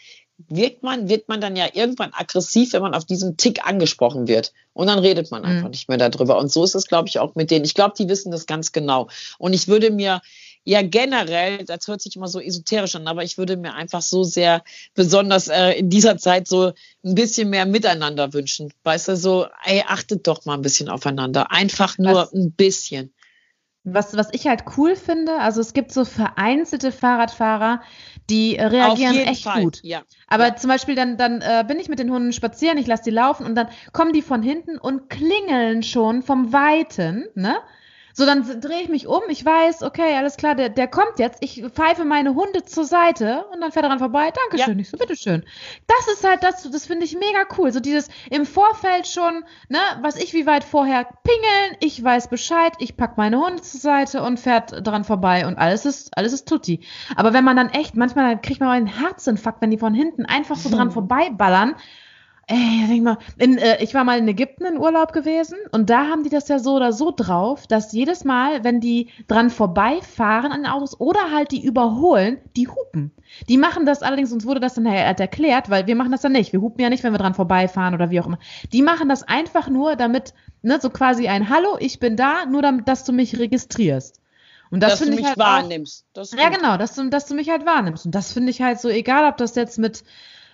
[0.47, 4.53] wirkt man, wird man dann ja irgendwann aggressiv, wenn man auf diesen Tick angesprochen wird.
[4.73, 5.71] Und dann redet man einfach mhm.
[5.71, 6.39] nicht mehr darüber.
[6.39, 7.65] Und so ist es, glaube ich, auch mit denen.
[7.65, 9.09] Ich glaube, die wissen das ganz genau.
[9.39, 10.21] Und ich würde mir
[10.65, 14.23] ja generell, das hört sich immer so esoterisch an, aber ich würde mir einfach so
[14.23, 14.63] sehr,
[14.95, 16.73] besonders äh, in dieser Zeit, so
[17.05, 18.73] ein bisschen mehr miteinander wünschen.
[18.85, 21.51] Weißt du, so, ey, achtet doch mal ein bisschen aufeinander.
[21.51, 22.33] Einfach nur Was?
[22.33, 23.13] ein bisschen.
[23.93, 27.83] Was, was ich halt cool finde, also es gibt so vereinzelte Fahrradfahrer,
[28.31, 29.63] die äh, reagieren echt Fall.
[29.63, 29.81] gut.
[29.83, 30.03] Ja.
[30.27, 30.57] Aber ja.
[30.57, 33.47] zum Beispiel dann, dann äh, bin ich mit den Hunden spazieren, ich lasse die laufen
[33.47, 37.57] und dann kommen die von hinten und klingeln schon vom Weiten, ne?
[38.19, 41.39] So, dann drehe ich mich um, ich weiß, okay, alles klar, der, der kommt jetzt,
[41.41, 44.81] ich pfeife meine Hunde zur Seite und dann fährt er dran vorbei, Dankeschön, ja.
[44.81, 45.45] ich so, bitteschön.
[45.87, 47.71] Das ist halt das, das finde ich mega cool.
[47.71, 52.73] So dieses im Vorfeld schon, ne, was ich wie weit vorher pingeln, ich weiß Bescheid,
[52.81, 56.49] ich pack meine Hunde zur Seite und fährt dran vorbei und alles ist, alles ist
[56.49, 56.81] tutti.
[57.15, 60.57] Aber wenn man dann echt, manchmal kriegt man einen Herzinfarkt, wenn die von hinten einfach
[60.57, 60.91] so dran hm.
[60.91, 61.77] vorbeiballern
[62.51, 66.09] Ey, denk mal, in, äh, ich war mal in Ägypten in Urlaub gewesen und da
[66.09, 70.51] haben die das ja so oder so drauf, dass jedes Mal, wenn die dran vorbeifahren
[70.51, 73.13] an den Autos oder halt die überholen, die hupen.
[73.51, 76.33] Die machen das allerdings, uns wurde das dann halt erklärt, weil wir machen das dann
[76.33, 76.55] nicht.
[76.55, 78.39] Wir hupen ja nicht, wenn wir dran vorbeifahren oder wie auch immer.
[78.73, 80.33] Die machen das einfach nur, damit,
[80.63, 84.23] ne, so quasi ein Hallo, ich bin da, nur damit, dass du mich registrierst.
[84.71, 86.07] Und das finde ich halt wahrnimmst.
[86.17, 88.07] Auch, ja, genau, dass du, dass du mich halt wahrnimmst.
[88.07, 90.03] Und das finde ich halt so, egal ob das jetzt mit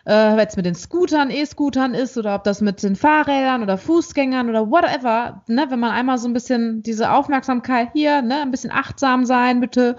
[0.07, 4.51] äh, jetzt mit den Scootern, E-Scootern ist oder ob das mit den Fahrrädern oder Fußgängern
[4.51, 8.71] oder whatever, ne, wenn man einmal so ein bisschen diese Aufmerksamkeit hier, ne, ein bisschen
[8.71, 9.97] achtsam sein, bitte.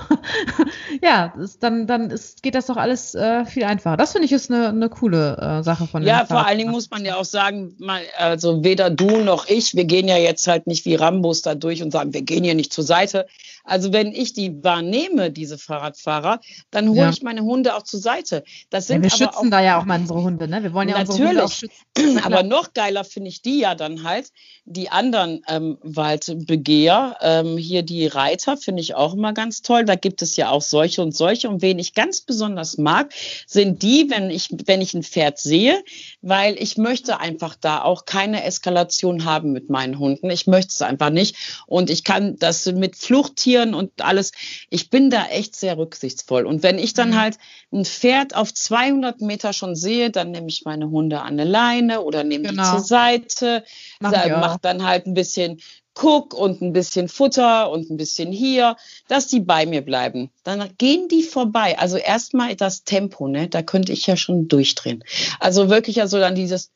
[1.02, 3.98] ja, ist, dann, dann ist, geht das doch alles äh, viel einfacher.
[3.98, 6.90] Das finde ich ist eine, eine coole äh, Sache von Ja, vor allen Dingen muss
[6.92, 10.68] man ja auch sagen, mal, also weder du noch ich, wir gehen ja jetzt halt
[10.68, 13.26] nicht wie Rambos da durch und sagen, wir gehen hier nicht zur Seite.
[13.66, 16.40] Also wenn ich die wahrnehme, diese Fahrradfahrer,
[16.72, 17.10] dann hole ja.
[17.10, 18.44] ich meine Hunde auch zur Seite.
[18.70, 20.62] Das sind ja, wir schützen auch, da ja auch mal unsere Hunde, ne?
[20.62, 22.20] Wir wollen ja natürlich, unsere Hunde auch schützen.
[22.24, 24.30] Aber noch geiler finde ich die ja dann halt,
[24.66, 29.86] die anderen ähm, Waldbegeher, ähm, hier die Reiter, finde ich auch immer ganz toll.
[29.86, 31.50] Da gibt es ja auch solche und solche.
[31.50, 33.14] Und wen ich ganz besonders mag,
[33.48, 35.84] sind die, wenn ich, wenn ich ein Pferd sehe,
[36.22, 40.30] weil ich möchte einfach da auch keine Eskalation haben mit meinen Hunden.
[40.30, 41.36] Ich möchte es einfach nicht.
[41.68, 44.32] Und ich kann das mit Fluchttieren und alles,
[44.70, 46.46] ich bin da echt sehr rücksichtsvoll.
[46.46, 47.20] Und wenn ich dann mhm.
[47.20, 47.38] halt
[47.72, 52.02] ein Pferd auf 200 Meter schon sehe, dann nehme ich meine Hunde an eine Leine
[52.02, 52.64] oder nehme genau.
[52.64, 53.64] die zur Seite,
[54.00, 55.62] mach dann halt ein bisschen
[55.96, 58.76] Cook und ein bisschen Futter und ein bisschen hier,
[59.08, 60.30] dass die bei mir bleiben.
[60.44, 61.80] Dann gehen die vorbei.
[61.80, 63.48] Also erstmal das Tempo, ne?
[63.48, 65.04] Da könnte ich ja schon durchdrehen.
[65.40, 66.72] Also wirklich also dann dieses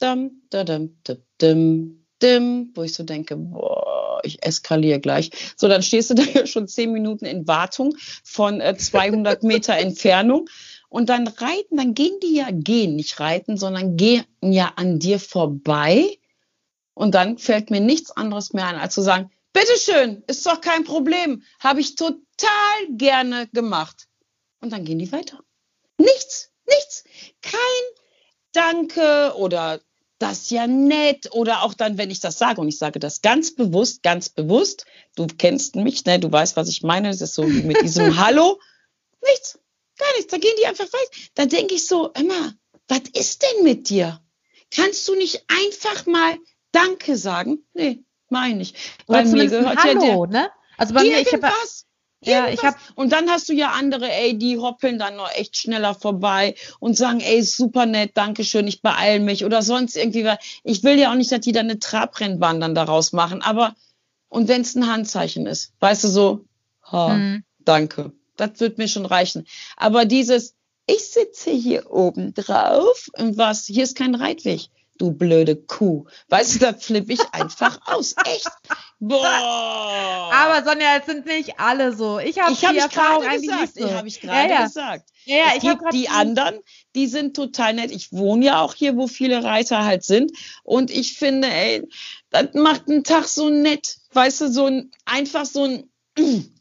[0.00, 0.64] dum, dum,
[1.04, 5.30] dum, dum, dum, wo ich so denke, boah, ich eskaliere gleich.
[5.56, 9.76] So, dann stehst du da ja schon zehn Minuten in Wartung von äh, 200 Meter
[9.78, 10.48] Entfernung.
[10.88, 15.20] Und dann reiten, dann gehen die ja, gehen, nicht reiten, sondern gehen ja an dir
[15.20, 16.18] vorbei
[16.98, 20.82] und dann fällt mir nichts anderes mehr ein, als zu sagen, bitteschön, ist doch kein
[20.82, 22.18] Problem, habe ich total
[22.88, 24.08] gerne gemacht.
[24.60, 25.38] Und dann gehen die weiter.
[25.96, 27.04] Nichts, nichts.
[27.40, 27.60] Kein
[28.52, 29.80] Danke oder
[30.18, 33.54] das ja nett oder auch dann, wenn ich das sage und ich sage das ganz
[33.54, 37.44] bewusst, ganz bewusst, du kennst mich, ne, du weißt, was ich meine, das ist so
[37.44, 38.60] mit diesem Hallo,
[39.24, 39.58] nichts,
[39.96, 41.10] gar nichts, da gehen die einfach weiter.
[41.34, 42.54] Da denke ich so, immer,
[42.88, 44.20] was ist denn mit dir?
[44.70, 46.36] Kannst du nicht einfach mal
[46.72, 47.64] Danke sagen?
[47.72, 48.74] Nee, meine ich.
[49.06, 50.50] Oder Weil mir gehört Hallo, ja der, ne?
[50.76, 51.50] Also bei mir, ich habe
[52.20, 55.56] Ja, ich hab, und dann hast du ja andere, ey, die hoppeln dann noch echt
[55.56, 60.24] schneller vorbei und sagen, ey, super nett, danke schön, ich beeil mich oder sonst irgendwie
[60.24, 60.38] was.
[60.64, 63.74] Ich will ja auch nicht, dass die da eine Trabrennbahn dann daraus machen, aber
[64.28, 66.44] und wenn es ein Handzeichen ist, weißt du so,
[66.82, 67.44] ha, mhm.
[67.60, 69.46] danke, das wird mir schon reichen.
[69.76, 70.54] Aber dieses,
[70.86, 76.06] ich sitze hier oben drauf und was, hier ist kein Reitweg du blöde Kuh.
[76.28, 78.14] Weißt du, da flippe ich einfach aus.
[78.24, 78.50] Echt.
[79.00, 80.30] Boah.
[80.32, 82.18] Aber Sonja, es sind nicht alle so.
[82.18, 83.76] Ich habe hab die Erfahrung eigentlich gesagt.
[83.76, 83.94] nicht so.
[83.94, 84.66] Habe ich gerade ja, ja.
[84.66, 85.08] gesagt.
[85.24, 86.58] Ja, ja, es ich gibt die anderen,
[86.94, 87.90] die sind total nett.
[87.90, 90.32] Ich wohne ja auch hier, wo viele Reiter halt sind.
[90.64, 91.88] Und ich finde, ey,
[92.30, 93.98] das macht einen Tag so nett.
[94.12, 95.90] Weißt du, so ein, einfach so ein,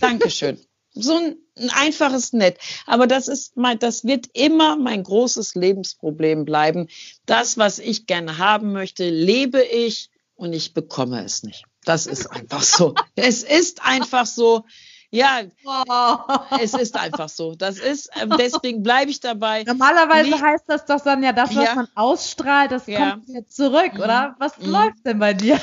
[0.00, 0.58] Dankeschön.
[1.00, 2.58] So ein, ein einfaches Nett.
[2.86, 6.88] Aber das ist mein, das wird immer mein großes Lebensproblem bleiben.
[7.26, 11.64] Das, was ich gerne haben möchte, lebe ich und ich bekomme es nicht.
[11.84, 12.94] Das ist einfach so.
[13.16, 14.64] es ist einfach so.
[15.10, 16.58] Ja, oh.
[16.60, 17.54] es ist einfach so.
[17.54, 19.64] Das ist, äh, deswegen bleibe ich dabei.
[19.64, 21.74] Normalerweise Wie, heißt das doch dann ja, das, was ja.
[21.74, 23.12] man ausstrahlt, das ja.
[23.12, 24.00] kommt wieder zurück, mhm.
[24.00, 24.36] oder?
[24.38, 24.70] Was mhm.
[24.70, 25.58] läuft denn bei dir?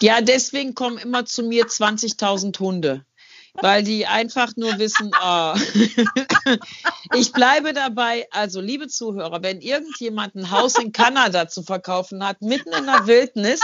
[0.00, 3.04] ja, deswegen kommen immer zu mir 20.000 Hunde
[3.54, 5.54] weil die einfach nur wissen, oh.
[7.14, 8.26] ich bleibe dabei.
[8.30, 13.06] Also, liebe Zuhörer, wenn irgendjemand ein Haus in Kanada zu verkaufen hat, mitten in der
[13.06, 13.60] Wildnis,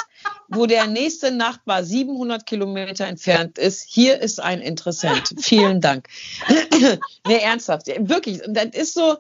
[0.49, 5.35] wo der nächste Nachbar 700 Kilometer entfernt ist, hier ist ein Interessent.
[5.41, 6.09] Vielen Dank.
[7.27, 8.47] nee, ernsthaft, wirklich.
[8.47, 9.17] Und das ist so,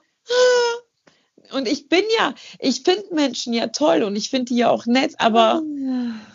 [1.52, 4.86] und ich bin ja, ich finde Menschen ja toll und ich finde die ja auch
[4.86, 5.62] nett, aber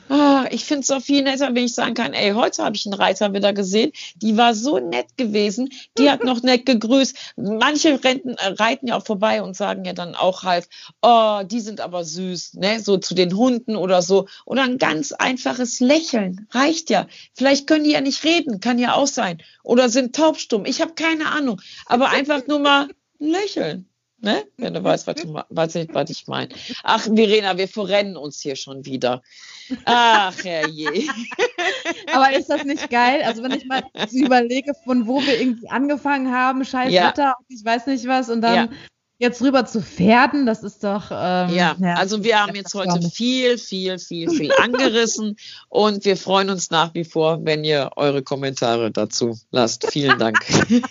[0.09, 2.85] oh, ich finde es so viel netter, wenn ich sagen kann, ey, heute habe ich
[2.85, 7.33] einen Reiter wieder gesehen, die war so nett gewesen, die hat noch nett gegrüßt.
[7.37, 10.67] Manche renten, äh, reiten ja auch vorbei und sagen ja dann auch halt,
[11.01, 14.27] oh, die sind aber süß, ne, so zu den Hunden oder so.
[14.45, 17.07] Oder ein ganz einfaches Lächeln reicht ja.
[17.33, 19.41] Vielleicht können die ja nicht reden, kann ja auch sein.
[19.63, 21.61] Oder sind taubstumm, ich habe keine Ahnung.
[21.85, 22.89] Aber einfach nur mal
[23.19, 23.89] lächeln.
[24.23, 24.45] Ne?
[24.55, 26.47] Wenn du weißt, was, du, was, ich, was ich meine.
[26.81, 29.21] Ach, Verena, wir verrennen uns hier schon wieder.
[29.83, 31.09] Ach, herrje.
[32.13, 33.21] Aber ist das nicht geil?
[33.25, 37.09] Also, wenn ich mal überlege, von wo wir irgendwie angefangen haben, scheiß ja.
[37.09, 38.69] Wetter, ich weiß nicht was, und dann ja.
[39.17, 41.11] jetzt rüber zu Pferden, das ist doch.
[41.11, 41.75] Ähm, ja.
[41.77, 45.35] ja, also wir haben jetzt heute viel, viel, viel, viel angerissen
[45.67, 49.85] und wir freuen uns nach wie vor, wenn ihr eure Kommentare dazu lasst.
[49.91, 50.39] Vielen Dank.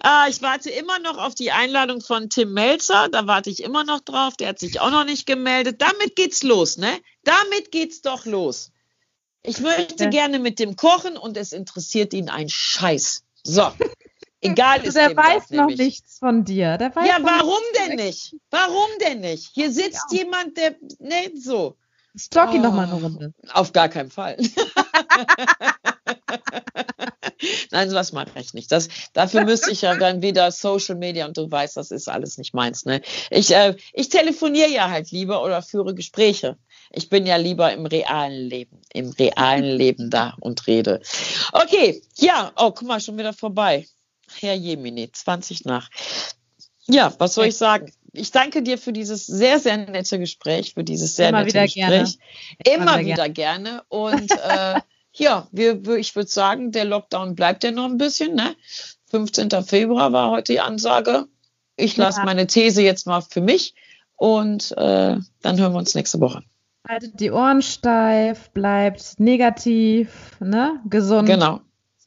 [0.00, 3.08] ah, ich warte immer noch auf die Einladung von Tim Melzer.
[3.08, 4.36] Da warte ich immer noch drauf.
[4.36, 5.80] Der hat sich auch noch nicht gemeldet.
[5.80, 6.90] Damit geht's los, ne?
[7.24, 8.72] Damit geht's doch los.
[9.42, 10.10] Ich möchte ja.
[10.10, 13.24] gerne mit dem kochen und es interessiert ihn ein Scheiß.
[13.44, 13.72] So.
[14.40, 15.78] Egal ist Der weiß noch nämlich.
[15.78, 16.78] nichts von dir.
[16.80, 18.36] Ja, warum denn nicht?
[18.50, 19.50] Warum denn nicht?
[19.52, 20.18] Hier sitzt ja.
[20.18, 20.76] jemand, der.
[21.00, 21.76] Ne, so.
[22.16, 23.34] Stalk ihn oh, doch mal eine Runde.
[23.52, 24.36] Auf gar keinen Fall.
[27.70, 28.72] Nein, sowas mache ich nicht.
[28.72, 32.38] Das, dafür müsste ich ja dann wieder Social Media und du weißt, das ist alles
[32.38, 32.84] nicht meins.
[32.84, 33.00] Ne?
[33.30, 36.56] Ich, äh, ich telefoniere ja halt lieber oder führe Gespräche.
[36.90, 41.00] Ich bin ja lieber im realen Leben, im realen Leben da und rede.
[41.52, 43.86] Okay, ja, oh, guck mal, schon wieder vorbei.
[44.40, 45.88] Herr Jemini, 20 nach.
[46.86, 47.92] Ja, was soll ich sagen?
[48.12, 51.74] Ich danke dir für dieses sehr, sehr nette Gespräch, für dieses sehr Immer nette Gespräch.
[51.74, 52.14] Gerne.
[52.64, 53.82] Immer, Immer wieder gerne.
[53.82, 53.82] gerne.
[53.88, 54.80] Und äh,
[55.18, 58.34] ja, wir, ich würde sagen, der Lockdown bleibt ja noch ein bisschen.
[58.34, 58.54] Ne?
[59.10, 59.50] 15.
[59.62, 61.26] Februar war heute die Ansage.
[61.76, 62.24] Ich lasse ja.
[62.24, 63.74] meine These jetzt mal für mich
[64.16, 66.42] und äh, dann hören wir uns nächste Woche.
[66.86, 70.80] Haltet die Ohren steif, bleibt negativ, ne?
[70.86, 71.28] gesund.
[71.28, 71.60] Genau.